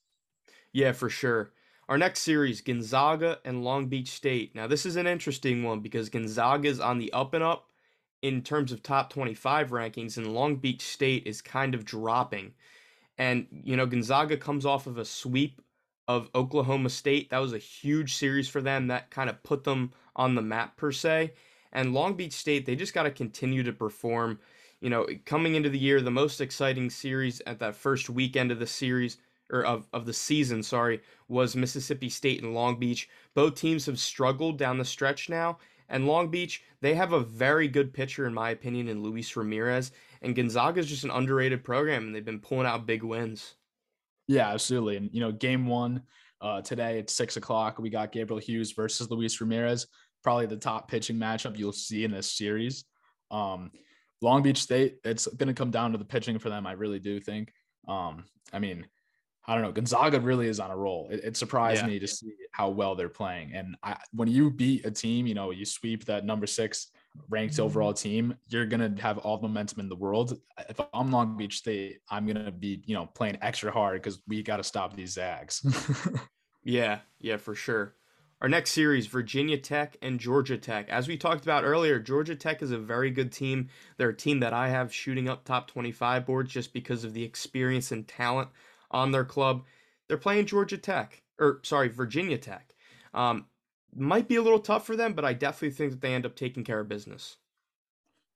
Yeah, 0.72 0.92
for 0.92 1.08
sure. 1.08 1.52
Our 1.88 1.98
next 1.98 2.20
series, 2.20 2.62
Gonzaga 2.62 3.38
and 3.44 3.62
Long 3.62 3.88
Beach 3.88 4.08
State. 4.08 4.54
Now, 4.54 4.66
this 4.66 4.86
is 4.86 4.96
an 4.96 5.06
interesting 5.06 5.62
one 5.62 5.80
because 5.80 6.08
Gonzaga 6.08 6.68
is 6.68 6.80
on 6.80 6.98
the 6.98 7.12
up 7.12 7.34
and 7.34 7.44
up 7.44 7.66
in 8.22 8.40
terms 8.40 8.72
of 8.72 8.82
top 8.82 9.10
25 9.10 9.70
rankings, 9.70 10.16
and 10.16 10.32
Long 10.32 10.56
Beach 10.56 10.80
State 10.80 11.26
is 11.26 11.42
kind 11.42 11.74
of 11.74 11.84
dropping. 11.84 12.52
And, 13.18 13.46
you 13.50 13.76
know, 13.76 13.86
Gonzaga 13.86 14.36
comes 14.36 14.66
off 14.66 14.86
of 14.86 14.98
a 14.98 15.04
sweep 15.04 15.60
of 16.08 16.28
Oklahoma 16.34 16.90
State. 16.90 17.30
That 17.30 17.38
was 17.38 17.52
a 17.52 17.58
huge 17.58 18.14
series 18.14 18.48
for 18.48 18.60
them. 18.60 18.88
That 18.88 19.10
kind 19.10 19.30
of 19.30 19.42
put 19.42 19.64
them 19.64 19.92
on 20.16 20.34
the 20.34 20.42
map, 20.42 20.76
per 20.76 20.92
se. 20.92 21.32
And 21.72 21.94
Long 21.94 22.14
Beach 22.14 22.32
State, 22.32 22.66
they 22.66 22.76
just 22.76 22.94
got 22.94 23.04
to 23.04 23.10
continue 23.10 23.62
to 23.62 23.72
perform. 23.72 24.38
You 24.80 24.90
know, 24.90 25.06
coming 25.24 25.54
into 25.54 25.70
the 25.70 25.78
year, 25.78 26.00
the 26.00 26.10
most 26.10 26.40
exciting 26.40 26.90
series 26.90 27.40
at 27.46 27.58
that 27.60 27.74
first 27.74 28.10
weekend 28.10 28.52
of 28.52 28.58
the 28.58 28.66
series 28.66 29.16
or 29.50 29.64
of, 29.64 29.86
of 29.92 30.06
the 30.06 30.12
season, 30.12 30.62
sorry, 30.62 31.00
was 31.28 31.56
Mississippi 31.56 32.08
State 32.08 32.42
and 32.42 32.54
Long 32.54 32.78
Beach. 32.78 33.08
Both 33.34 33.54
teams 33.54 33.86
have 33.86 33.98
struggled 33.98 34.58
down 34.58 34.78
the 34.78 34.84
stretch 34.84 35.28
now. 35.28 35.58
And 35.88 36.06
Long 36.06 36.30
Beach, 36.30 36.62
they 36.80 36.94
have 36.94 37.12
a 37.12 37.20
very 37.20 37.68
good 37.68 37.92
pitcher, 37.92 38.26
in 38.26 38.34
my 38.34 38.50
opinion, 38.50 38.88
in 38.88 39.02
Luis 39.02 39.36
Ramirez. 39.36 39.92
And 40.24 40.34
Gonzaga 40.34 40.80
is 40.80 40.86
just 40.86 41.04
an 41.04 41.10
underrated 41.10 41.64
program, 41.64 42.06
and 42.06 42.14
they've 42.14 42.24
been 42.24 42.40
pulling 42.40 42.66
out 42.66 42.86
big 42.86 43.02
wins. 43.02 43.54
Yeah, 44.26 44.48
absolutely. 44.48 44.96
And, 44.96 45.10
you 45.12 45.20
know, 45.20 45.32
game 45.32 45.66
one 45.66 46.02
uh, 46.40 46.62
today 46.62 46.98
at 46.98 47.10
six 47.10 47.36
o'clock, 47.36 47.78
we 47.78 47.90
got 47.90 48.10
Gabriel 48.10 48.40
Hughes 48.40 48.72
versus 48.72 49.10
Luis 49.10 49.40
Ramirez 49.40 49.86
probably 50.22 50.46
the 50.46 50.56
top 50.56 50.88
pitching 50.88 51.16
matchup 51.16 51.56
you'll 51.58 51.72
see 51.72 52.02
in 52.02 52.10
this 52.10 52.32
series. 52.32 52.84
Um, 53.30 53.70
Long 54.22 54.42
Beach 54.42 54.62
State, 54.62 54.96
it's 55.04 55.26
going 55.26 55.48
to 55.48 55.54
come 55.54 55.70
down 55.70 55.92
to 55.92 55.98
the 55.98 56.04
pitching 56.04 56.38
for 56.38 56.48
them. 56.48 56.66
I 56.66 56.72
really 56.72 56.98
do 56.98 57.20
think. 57.20 57.52
Um, 57.86 58.24
I 58.52 58.58
mean, 58.58 58.86
I 59.46 59.52
don't 59.52 59.62
know. 59.62 59.72
Gonzaga 59.72 60.18
really 60.18 60.48
is 60.48 60.60
on 60.60 60.70
a 60.70 60.76
roll. 60.76 61.08
It, 61.10 61.20
it 61.22 61.36
surprised 61.36 61.82
yeah. 61.82 61.88
me 61.88 61.98
to 61.98 62.08
see 62.08 62.32
how 62.50 62.70
well 62.70 62.94
they're 62.94 63.10
playing. 63.10 63.52
And 63.52 63.76
I, 63.82 63.98
when 64.12 64.28
you 64.28 64.50
beat 64.50 64.86
a 64.86 64.90
team, 64.90 65.26
you 65.26 65.34
know, 65.34 65.50
you 65.50 65.66
sweep 65.66 66.06
that 66.06 66.24
number 66.24 66.46
six 66.46 66.88
ranked 67.28 67.58
overall 67.58 67.92
team, 67.92 68.36
you're 68.48 68.66
gonna 68.66 68.94
have 69.00 69.18
all 69.18 69.36
the 69.36 69.48
momentum 69.48 69.80
in 69.80 69.88
the 69.88 69.96
world. 69.96 70.38
If 70.68 70.80
I'm 70.92 71.10
Long 71.10 71.36
Beach 71.36 71.58
State, 71.58 72.00
I'm 72.10 72.26
gonna 72.26 72.50
be, 72.50 72.82
you 72.86 72.94
know, 72.94 73.06
playing 73.06 73.38
extra 73.40 73.70
hard 73.70 74.02
because 74.02 74.20
we 74.26 74.42
got 74.42 74.58
to 74.58 74.64
stop 74.64 74.94
these 74.94 75.12
Zags. 75.12 75.64
yeah, 76.64 77.00
yeah, 77.20 77.36
for 77.36 77.54
sure. 77.54 77.94
Our 78.40 78.48
next 78.48 78.72
series, 78.72 79.06
Virginia 79.06 79.56
Tech 79.56 79.96
and 80.02 80.20
Georgia 80.20 80.58
Tech. 80.58 80.88
As 80.90 81.08
we 81.08 81.16
talked 81.16 81.44
about 81.44 81.64
earlier, 81.64 81.98
Georgia 81.98 82.36
Tech 82.36 82.62
is 82.62 82.72
a 82.72 82.78
very 82.78 83.10
good 83.10 83.32
team. 83.32 83.68
They're 83.96 84.10
a 84.10 84.16
team 84.16 84.40
that 84.40 84.52
I 84.52 84.68
have 84.68 84.92
shooting 84.92 85.28
up 85.28 85.44
top 85.44 85.68
25 85.68 86.26
boards 86.26 86.52
just 86.52 86.74
because 86.74 87.04
of 87.04 87.14
the 87.14 87.22
experience 87.22 87.90
and 87.90 88.06
talent 88.06 88.50
on 88.90 89.12
their 89.12 89.24
club. 89.24 89.64
They're 90.08 90.18
playing 90.18 90.46
Georgia 90.46 90.76
Tech, 90.76 91.22
or 91.38 91.60
sorry, 91.62 91.88
Virginia 91.88 92.36
Tech. 92.36 92.74
Um, 93.14 93.46
might 93.96 94.28
be 94.28 94.36
a 94.36 94.42
little 94.42 94.58
tough 94.58 94.86
for 94.86 94.96
them, 94.96 95.12
but 95.12 95.24
I 95.24 95.32
definitely 95.32 95.70
think 95.70 95.92
that 95.92 96.00
they 96.00 96.14
end 96.14 96.26
up 96.26 96.36
taking 96.36 96.64
care 96.64 96.80
of 96.80 96.88
business. 96.88 97.36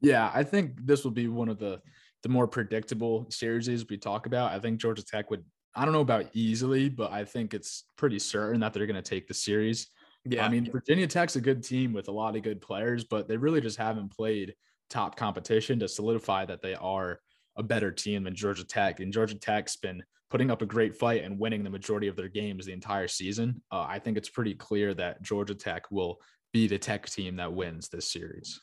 Yeah, 0.00 0.31
I 0.33 0.43
think 0.45 0.87
this 0.87 1.05
will 1.05 1.11
be 1.11 1.29
one 1.29 1.49
of 1.49 1.59
the 1.59 1.81
the 2.23 2.29
more 2.29 2.49
predictable 2.49 3.27
series 3.31 3.88
we 3.88 3.97
talk 3.97 4.27
about. 4.27 4.53
I 4.53 4.59
think 4.59 4.81
Georgia 4.81 5.05
Tech 5.05 5.31
would 5.31 5.45
I 5.75 5.85
don't 5.85 5.95
know 5.95 6.00
about 6.00 6.27
easily, 6.33 6.88
but 6.88 7.12
I 7.12 7.25
think 7.25 7.55
it's 7.55 7.85
pretty 7.97 8.19
certain 8.19 8.61
that 8.61 8.73
they're 8.73 8.87
going 8.87 8.97
to 8.97 9.03
take 9.03 9.29
the 9.29 9.35
series. 9.35 9.88
Yeah. 10.25 10.45
I 10.45 10.49
mean, 10.49 10.71
Virginia 10.71 11.07
Tech's 11.07 11.37
a 11.37 11.41
good 11.41 11.62
team 11.62 11.93
with 11.93 12.09
a 12.09 12.12
lot 12.12 12.37
of 12.37 12.43
good 12.43 12.61
players, 12.61 13.05
but 13.05 13.29
they 13.29 13.37
really 13.37 13.61
just 13.61 13.79
haven't 13.79 14.15
played 14.15 14.55
top 14.91 15.17
competition 15.17 15.79
to 15.79 15.88
solidify 15.88 16.45
that 16.47 16.62
they 16.62 16.75
are 16.75 17.21
a 17.57 17.62
better 17.62 17.93
team 17.93 18.25
than 18.25 18.35
Georgia 18.35 18.65
Tech. 18.65 19.00
And 19.00 19.12
Georgia 19.12 19.37
Tech's 19.37 19.77
been 19.77 20.03
putting 20.30 20.50
up 20.50 20.62
a 20.62 20.66
great 20.66 20.94
fight 20.94 21.25
and 21.25 21.38
winning 21.38 21.64
the 21.64 21.70
majority 21.70 22.08
of 22.08 22.16
their 22.16 22.28
games 22.28 22.66
the 22.66 22.73
entire 22.73 23.08
season. 23.08 23.62
Uh, 23.73 23.87
I 23.88 23.99
think 23.99 24.16
it's 24.16 24.28
pretty 24.28 24.54
clear 24.54 24.94
that 24.94 25.23
Georgia 25.23 25.54
Tech 25.54 25.90
will 25.90 26.20
be 26.52 26.66
the 26.66 26.78
Tech 26.78 27.08
team 27.08 27.37
that 27.37 27.52
wins 27.52 27.88
this 27.88 28.12
series. 28.12 28.61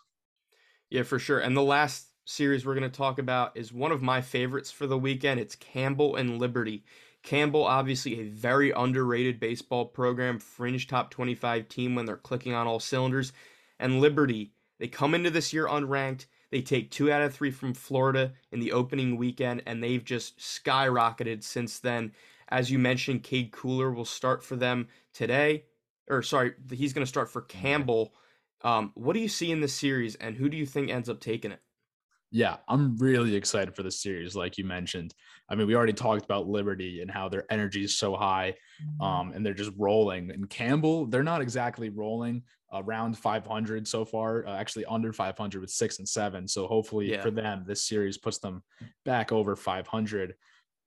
Yeah, 0.90 1.04
for 1.04 1.20
sure. 1.20 1.40
And 1.40 1.58
the 1.58 1.64
last 1.64 2.08
series 2.26 2.66
we're 2.66 2.76
going 2.76 2.90
to 2.90 2.98
talk 2.98 3.20
about 3.20 3.56
is 3.56 3.74
one 3.74 3.92
of 3.92 4.02
my 4.02 4.22
favorites 4.22 4.72
for 4.72 4.88
the 4.88 4.98
weekend. 4.98 5.40
It's 5.40 5.56
Campbell 5.56 6.16
and 6.16 6.40
Liberty. 6.40 6.84
Campbell, 7.24 7.64
obviously, 7.64 8.20
a 8.20 8.30
very 8.30 8.72
underrated 8.72 9.40
baseball 9.40 9.86
program, 9.86 10.38
fringe 10.38 10.88
top 10.88 11.10
25 11.10 11.68
team 11.68 11.96
when 11.96 12.06
they're 12.06 12.18
clicking 12.18 12.54
on 12.54 12.68
all 12.68 12.80
cylinders. 12.80 13.34
And 13.80 14.00
Liberty, 14.00 14.54
they 14.80 14.88
come 14.88 15.16
into 15.16 15.32
this 15.32 15.52
year 15.52 15.68
unranked. 15.68 16.28
They 16.52 16.62
take 16.62 16.92
two 16.92 17.12
out 17.12 17.22
of 17.22 17.34
three 17.34 17.52
from 17.52 17.74
Florida 17.74 18.34
in 18.52 18.60
the 18.60 18.72
opening 18.72 19.18
weekend, 19.18 19.64
and 19.66 19.84
they've 19.84 20.04
just 20.04 20.40
skyrocketed 20.40 21.44
since 21.44 21.80
then. 21.80 22.14
As 22.50 22.70
you 22.70 22.80
mentioned, 22.80 23.24
Cade 23.24 23.52
Kuehler 23.52 23.94
will 23.94 24.06
start 24.06 24.44
for 24.44 24.56
them 24.56 24.88
today. 25.14 25.66
Or, 26.08 26.22
sorry, 26.22 26.54
he's 26.72 26.94
going 26.94 27.04
to 27.04 27.10
start 27.10 27.32
for 27.32 27.42
Campbell. 27.42 28.14
Um, 28.62 28.92
what 28.96 29.14
do 29.14 29.20
you 29.20 29.28
see 29.28 29.52
in 29.52 29.62
this 29.62 29.74
series, 29.74 30.16
and 30.16 30.36
who 30.36 30.50
do 30.50 30.58
you 30.58 30.66
think 30.66 30.90
ends 30.90 31.10
up 31.10 31.20
taking 31.20 31.52
it? 31.52 31.62
Yeah, 32.36 32.58
I'm 32.68 32.98
really 32.98 33.34
excited 33.34 33.78
for 33.78 33.84
the 33.84 33.90
series, 33.90 34.36
like 34.36 34.58
you 34.58 34.66
mentioned. 34.66 35.14
I 35.48 35.56
mean, 35.56 35.68
we 35.68 35.76
already 35.76 35.94
talked 35.94 36.26
about 36.26 36.50
Liberty 36.50 37.02
and 37.02 37.10
how 37.10 37.30
their 37.30 37.46
energy 37.50 37.86
is 37.86 37.98
so 37.98 38.14
high, 38.14 38.56
mm-hmm. 38.84 39.02
um, 39.02 39.32
and 39.32 39.46
they're 39.46 39.54
just 39.54 39.72
rolling. 39.78 40.30
And 40.32 40.50
Campbell, 40.50 41.06
they're 41.06 41.24
not 41.24 41.42
exactly 41.42 41.88
rolling 41.88 42.44
around 42.74 43.18
500 43.18 43.88
so 43.88 44.04
far, 44.04 44.46
uh, 44.46 44.58
actually 44.58 44.84
under 44.84 45.14
500 45.14 45.62
with 45.62 45.70
six 45.70 46.00
and 46.00 46.10
seven. 46.10 46.46
So 46.46 46.68
hopefully 46.68 47.10
yeah. 47.10 47.22
for 47.22 47.32
them, 47.32 47.64
this 47.66 47.88
series 47.88 48.18
puts 48.18 48.40
them 48.40 48.64
back 49.06 49.32
over 49.32 49.56
500. 49.56 50.36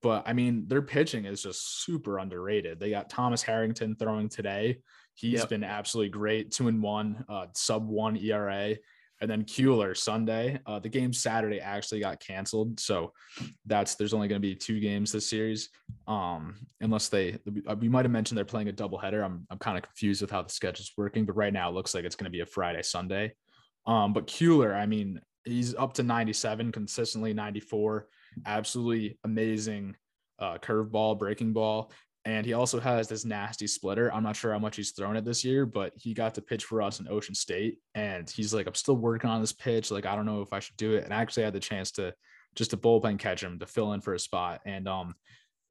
But 0.02 0.25
I 0.26 0.35
mean, 0.35 0.69
their 0.69 0.83
pitching 0.83 1.25
is 1.25 1.43
just 1.43 1.83
super 1.83 2.19
underrated. 2.19 2.78
They 2.78 2.90
got 2.90 3.09
Thomas 3.09 3.40
Harrington 3.40 3.97
throwing 3.97 4.28
today. 4.28 4.81
He's 5.14 5.40
yep. 5.40 5.49
been 5.49 5.64
absolutely 5.64 6.11
great, 6.11 6.50
two 6.50 6.69
and 6.69 6.83
one, 6.83 7.25
uh, 7.26 7.47
sub 7.55 7.88
one 7.88 8.19
ERA 8.19 8.76
and 9.21 9.31
then 9.31 9.45
Kuehler 9.45 9.97
Sunday. 9.97 10.61
Uh, 10.67 10.79
the 10.79 10.89
game 10.89 11.13
Saturday 11.13 11.61
actually 11.61 12.01
got 12.01 12.21
canceled, 12.21 12.79
so 12.79 13.13
that's 13.67 13.95
there's 13.95 14.15
only 14.15 14.29
going 14.29 14.41
to 14.41 14.47
be 14.47 14.55
two 14.55 14.81
games 14.81 15.13
this 15.13 15.29
series. 15.29 15.71
Um, 16.07 16.57
unless 16.81 17.09
they 17.09 17.39
uh, 17.67 17.77
we 17.77 17.89
might 17.89 18.05
have 18.05 18.13
mentioned 18.13 18.39
they're 18.39 18.45
playing 18.45 18.69
a 18.69 18.73
doubleheader. 18.73 19.25
I'm 19.25 19.47
I'm 19.51 19.59
kind 19.59 19.77
of 19.77 19.83
confused 19.83 20.21
with 20.23 20.31
how 20.31 20.43
the 20.43 20.51
schedule 20.51 20.83
is 20.83 20.93
working, 20.97 21.25
but 21.25 21.37
right 21.37 21.53
now 21.53 21.69
it 21.69 21.75
looks 21.75 21.95
like 21.95 22.05
it's 22.05 22.17
going 22.17 22.25
to 22.25 22.31
be 22.31 22.41
a 22.41 22.47
Friday 22.47 22.83
Sunday. 22.83 23.35
Um, 23.87 24.13
but 24.13 24.27
Kuehler, 24.27 24.75
I 24.75 24.87
mean, 24.87 25.21
he's 25.45 25.75
up 25.75 25.95
to 25.95 26.03
97 26.03 26.73
consistently, 26.73 27.33
94, 27.33 28.07
absolutely 28.47 29.19
amazing 29.25 29.97
uh, 30.39 30.59
curveball, 30.59 31.19
breaking 31.19 31.53
ball. 31.53 31.91
And 32.28 32.44
he 32.44 32.52
also 32.52 32.78
has 32.78 33.08
this 33.08 33.25
nasty 33.25 33.66
splitter. 33.66 34.12
I'm 34.12 34.23
not 34.23 34.37
sure 34.37 34.52
how 34.52 34.58
much 34.58 34.76
he's 34.76 34.90
thrown 34.90 35.16
it 35.16 35.25
this 35.25 35.47
year, 35.47 35.64
but 35.64 35.94
he 35.97 36.12
got 36.12 36.35
to 36.35 36.42
pitch 36.42 36.64
for 36.64 36.82
us 36.82 37.00
in 37.00 37.08
Ocean 37.08 37.34
State. 37.34 37.78
And 37.95 38.28
he's 38.28 38.52
like, 38.52 38.67
I'm 38.67 38.75
still 38.75 38.99
working 38.99 39.30
on 39.30 39.41
this 39.41 39.54
pitch. 39.54 39.91
Like, 39.91 40.04
I 40.04 40.14
don't 40.14 40.26
know 40.26 40.43
if 40.43 40.52
I 40.52 40.58
should 40.58 40.76
do 40.76 40.93
it. 40.93 41.04
And 41.04 41.14
I 41.14 41.23
actually 41.23 41.45
had 41.45 41.54
the 41.54 41.60
chance 41.60 41.91
to 41.93 42.12
just 42.54 42.73
to 42.73 42.76
bullpen 42.76 43.19
catch 43.19 43.43
him 43.43 43.58
to 43.58 43.67
fill 43.67 43.95
in 43.95 44.02
for 44.02 44.12
a 44.12 44.19
spot. 44.19 44.60
And 44.67 44.86
um, 44.86 45.14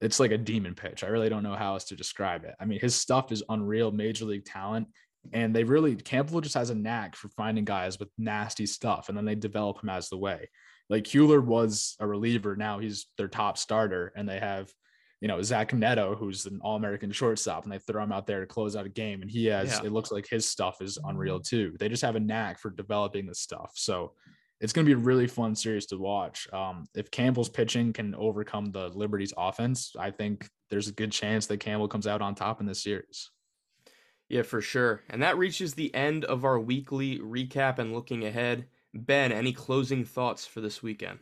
it's 0.02 0.20
like 0.20 0.32
a 0.32 0.38
demon 0.38 0.74
pitch. 0.74 1.04
I 1.04 1.10
really 1.10 1.30
don't 1.30 1.44
know 1.44 1.54
how 1.54 1.74
else 1.74 1.84
to 1.86 1.96
describe 1.96 2.44
it. 2.44 2.56
I 2.60 2.66
mean, 2.66 2.80
his 2.80 2.96
stuff 2.96 3.32
is 3.32 3.44
unreal, 3.50 3.92
major 3.92 4.26
league 4.26 4.46
talent. 4.46 4.88
And 5.34 5.56
they 5.56 5.64
really 5.64 5.96
Campbell 5.96 6.42
just 6.42 6.56
has 6.56 6.72
a 6.72 6.76
knack 6.76 7.16
for 7.16 7.30
finding 7.30 7.66
guys 7.66 8.00
with 8.00 8.10
nasty 8.18 8.66
stuff, 8.66 9.10
and 9.10 9.18
then 9.18 9.26
they 9.26 9.36
develop 9.36 9.84
him 9.84 9.90
as 9.90 10.10
the 10.10 10.18
way. 10.18 10.50
Like 10.90 11.04
Kuehler 11.04 11.44
was 11.44 11.96
a 12.00 12.08
reliever, 12.08 12.56
now 12.56 12.80
he's 12.80 13.06
their 13.16 13.28
top 13.28 13.60
starter, 13.60 14.12
and 14.16 14.28
they 14.28 14.40
have 14.40 14.72
you 15.20 15.28
know, 15.28 15.42
Zach 15.42 15.74
Neto, 15.74 16.16
who's 16.16 16.46
an 16.46 16.60
all 16.62 16.76
American 16.76 17.12
shortstop, 17.12 17.64
and 17.64 17.72
they 17.72 17.80
throw 17.80 18.04
him 18.04 18.12
out 18.12 18.28
there 18.28 18.42
to 18.42 18.46
close 18.46 18.76
out 18.76 18.86
a 18.86 18.90
game. 18.90 19.22
And 19.22 19.32
he 19.32 19.46
has, 19.48 19.80
yeah. 19.80 19.88
it 19.88 19.92
looks 19.92 20.12
like 20.12 20.28
his 20.30 20.46
stuff 20.46 20.82
is 20.82 21.00
unreal 21.04 21.40
too. 21.40 21.76
They 21.80 21.90
just 21.90 22.04
have 22.04 22.16
a 22.16 22.20
knack 22.20 22.60
for 22.60 22.70
developing 22.70 23.26
the 23.26 23.34
stuff. 23.34 23.72
So 23.76 24.14
it's 24.60 24.74
going 24.74 24.86
to 24.86 24.96
be 24.96 25.00
a 25.00 25.04
really 25.04 25.28
fun 25.28 25.56
series 25.56 25.88
to 25.88 25.98
watch. 25.98 26.52
Um, 26.54 26.86
if 26.96 27.10
Campbell's 27.10 27.50
pitching 27.50 27.94
can 27.94 28.14
overcome 28.16 28.72
the 28.72 28.90
Liberty's 28.90 29.34
offense, 29.38 29.96
I 29.98 30.12
think 30.12 30.48
there's 30.70 30.88
a 30.88 30.94
good 30.94 31.12
chance 31.12 31.48
that 31.48 31.60
Campbell 31.60 31.88
comes 31.88 32.08
out 32.08 32.22
on 32.22 32.36
top 32.36 32.60
in 32.60 32.68
this 32.68 32.84
series. 32.84 33.32
Yeah, 34.30 34.44
for 34.44 34.62
sure. 34.62 35.02
And 35.10 35.24
that 35.24 35.38
reaches 35.38 35.74
the 35.74 35.94
end 35.96 36.26
of 36.26 36.44
our 36.44 36.60
weekly 36.60 37.20
recap 37.20 37.80
and 37.80 37.94
looking 37.94 38.26
ahead. 38.26 38.66
Ben, 38.94 39.32
any 39.32 39.54
closing 39.54 40.04
thoughts 40.04 40.46
for 40.46 40.60
this 40.60 40.84
weekend? 40.84 41.20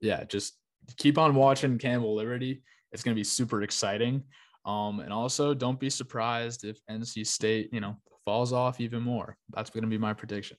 Yeah, 0.00 0.24
just 0.24 0.54
keep 0.96 1.18
on 1.18 1.34
watching 1.34 1.78
Campbell 1.78 2.14
Liberty 2.14 2.62
it's 2.92 3.02
going 3.02 3.14
to 3.14 3.18
be 3.18 3.24
super 3.24 3.62
exciting. 3.62 4.22
Um, 4.64 5.00
and 5.00 5.12
also, 5.12 5.54
don't 5.54 5.80
be 5.80 5.90
surprised 5.90 6.64
if 6.64 6.84
NC 6.90 7.26
State, 7.26 7.70
you 7.72 7.80
know, 7.80 7.96
falls 8.24 8.52
off 8.52 8.80
even 8.80 9.02
more. 9.02 9.36
That's 9.54 9.70
going 9.70 9.84
to 9.84 9.88
be 9.88 9.98
my 9.98 10.12
prediction. 10.12 10.58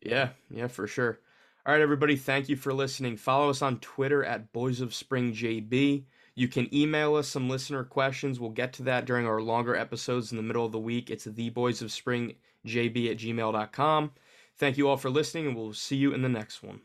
Yeah, 0.00 0.30
yeah, 0.50 0.68
for 0.68 0.86
sure. 0.86 1.20
All 1.66 1.74
right, 1.74 1.82
everybody, 1.82 2.16
thank 2.16 2.48
you 2.48 2.56
for 2.56 2.72
listening. 2.72 3.18
Follow 3.18 3.50
us 3.50 3.60
on 3.60 3.80
Twitter 3.80 4.24
at 4.24 4.50
Boys 4.52 4.80
of 4.80 4.94
Spring 4.94 5.32
JB. 5.32 6.04
You 6.34 6.48
can 6.48 6.74
email 6.74 7.16
us 7.16 7.28
some 7.28 7.50
listener 7.50 7.84
questions. 7.84 8.40
We'll 8.40 8.50
get 8.50 8.72
to 8.74 8.82
that 8.84 9.04
during 9.04 9.26
our 9.26 9.42
longer 9.42 9.76
episodes 9.76 10.30
in 10.30 10.38
the 10.38 10.42
middle 10.42 10.64
of 10.64 10.72
the 10.72 10.78
week. 10.78 11.10
It's 11.10 11.24
the 11.24 11.50
Boys 11.50 11.82
of 11.82 11.92
Spring 11.92 12.34
JB 12.66 13.10
at 13.10 13.18
gmail.com. 13.18 14.10
Thank 14.56 14.78
you 14.78 14.88
all 14.88 14.96
for 14.96 15.10
listening, 15.10 15.48
and 15.48 15.56
we'll 15.56 15.74
see 15.74 15.96
you 15.96 16.14
in 16.14 16.22
the 16.22 16.28
next 16.30 16.62
one. 16.62 16.80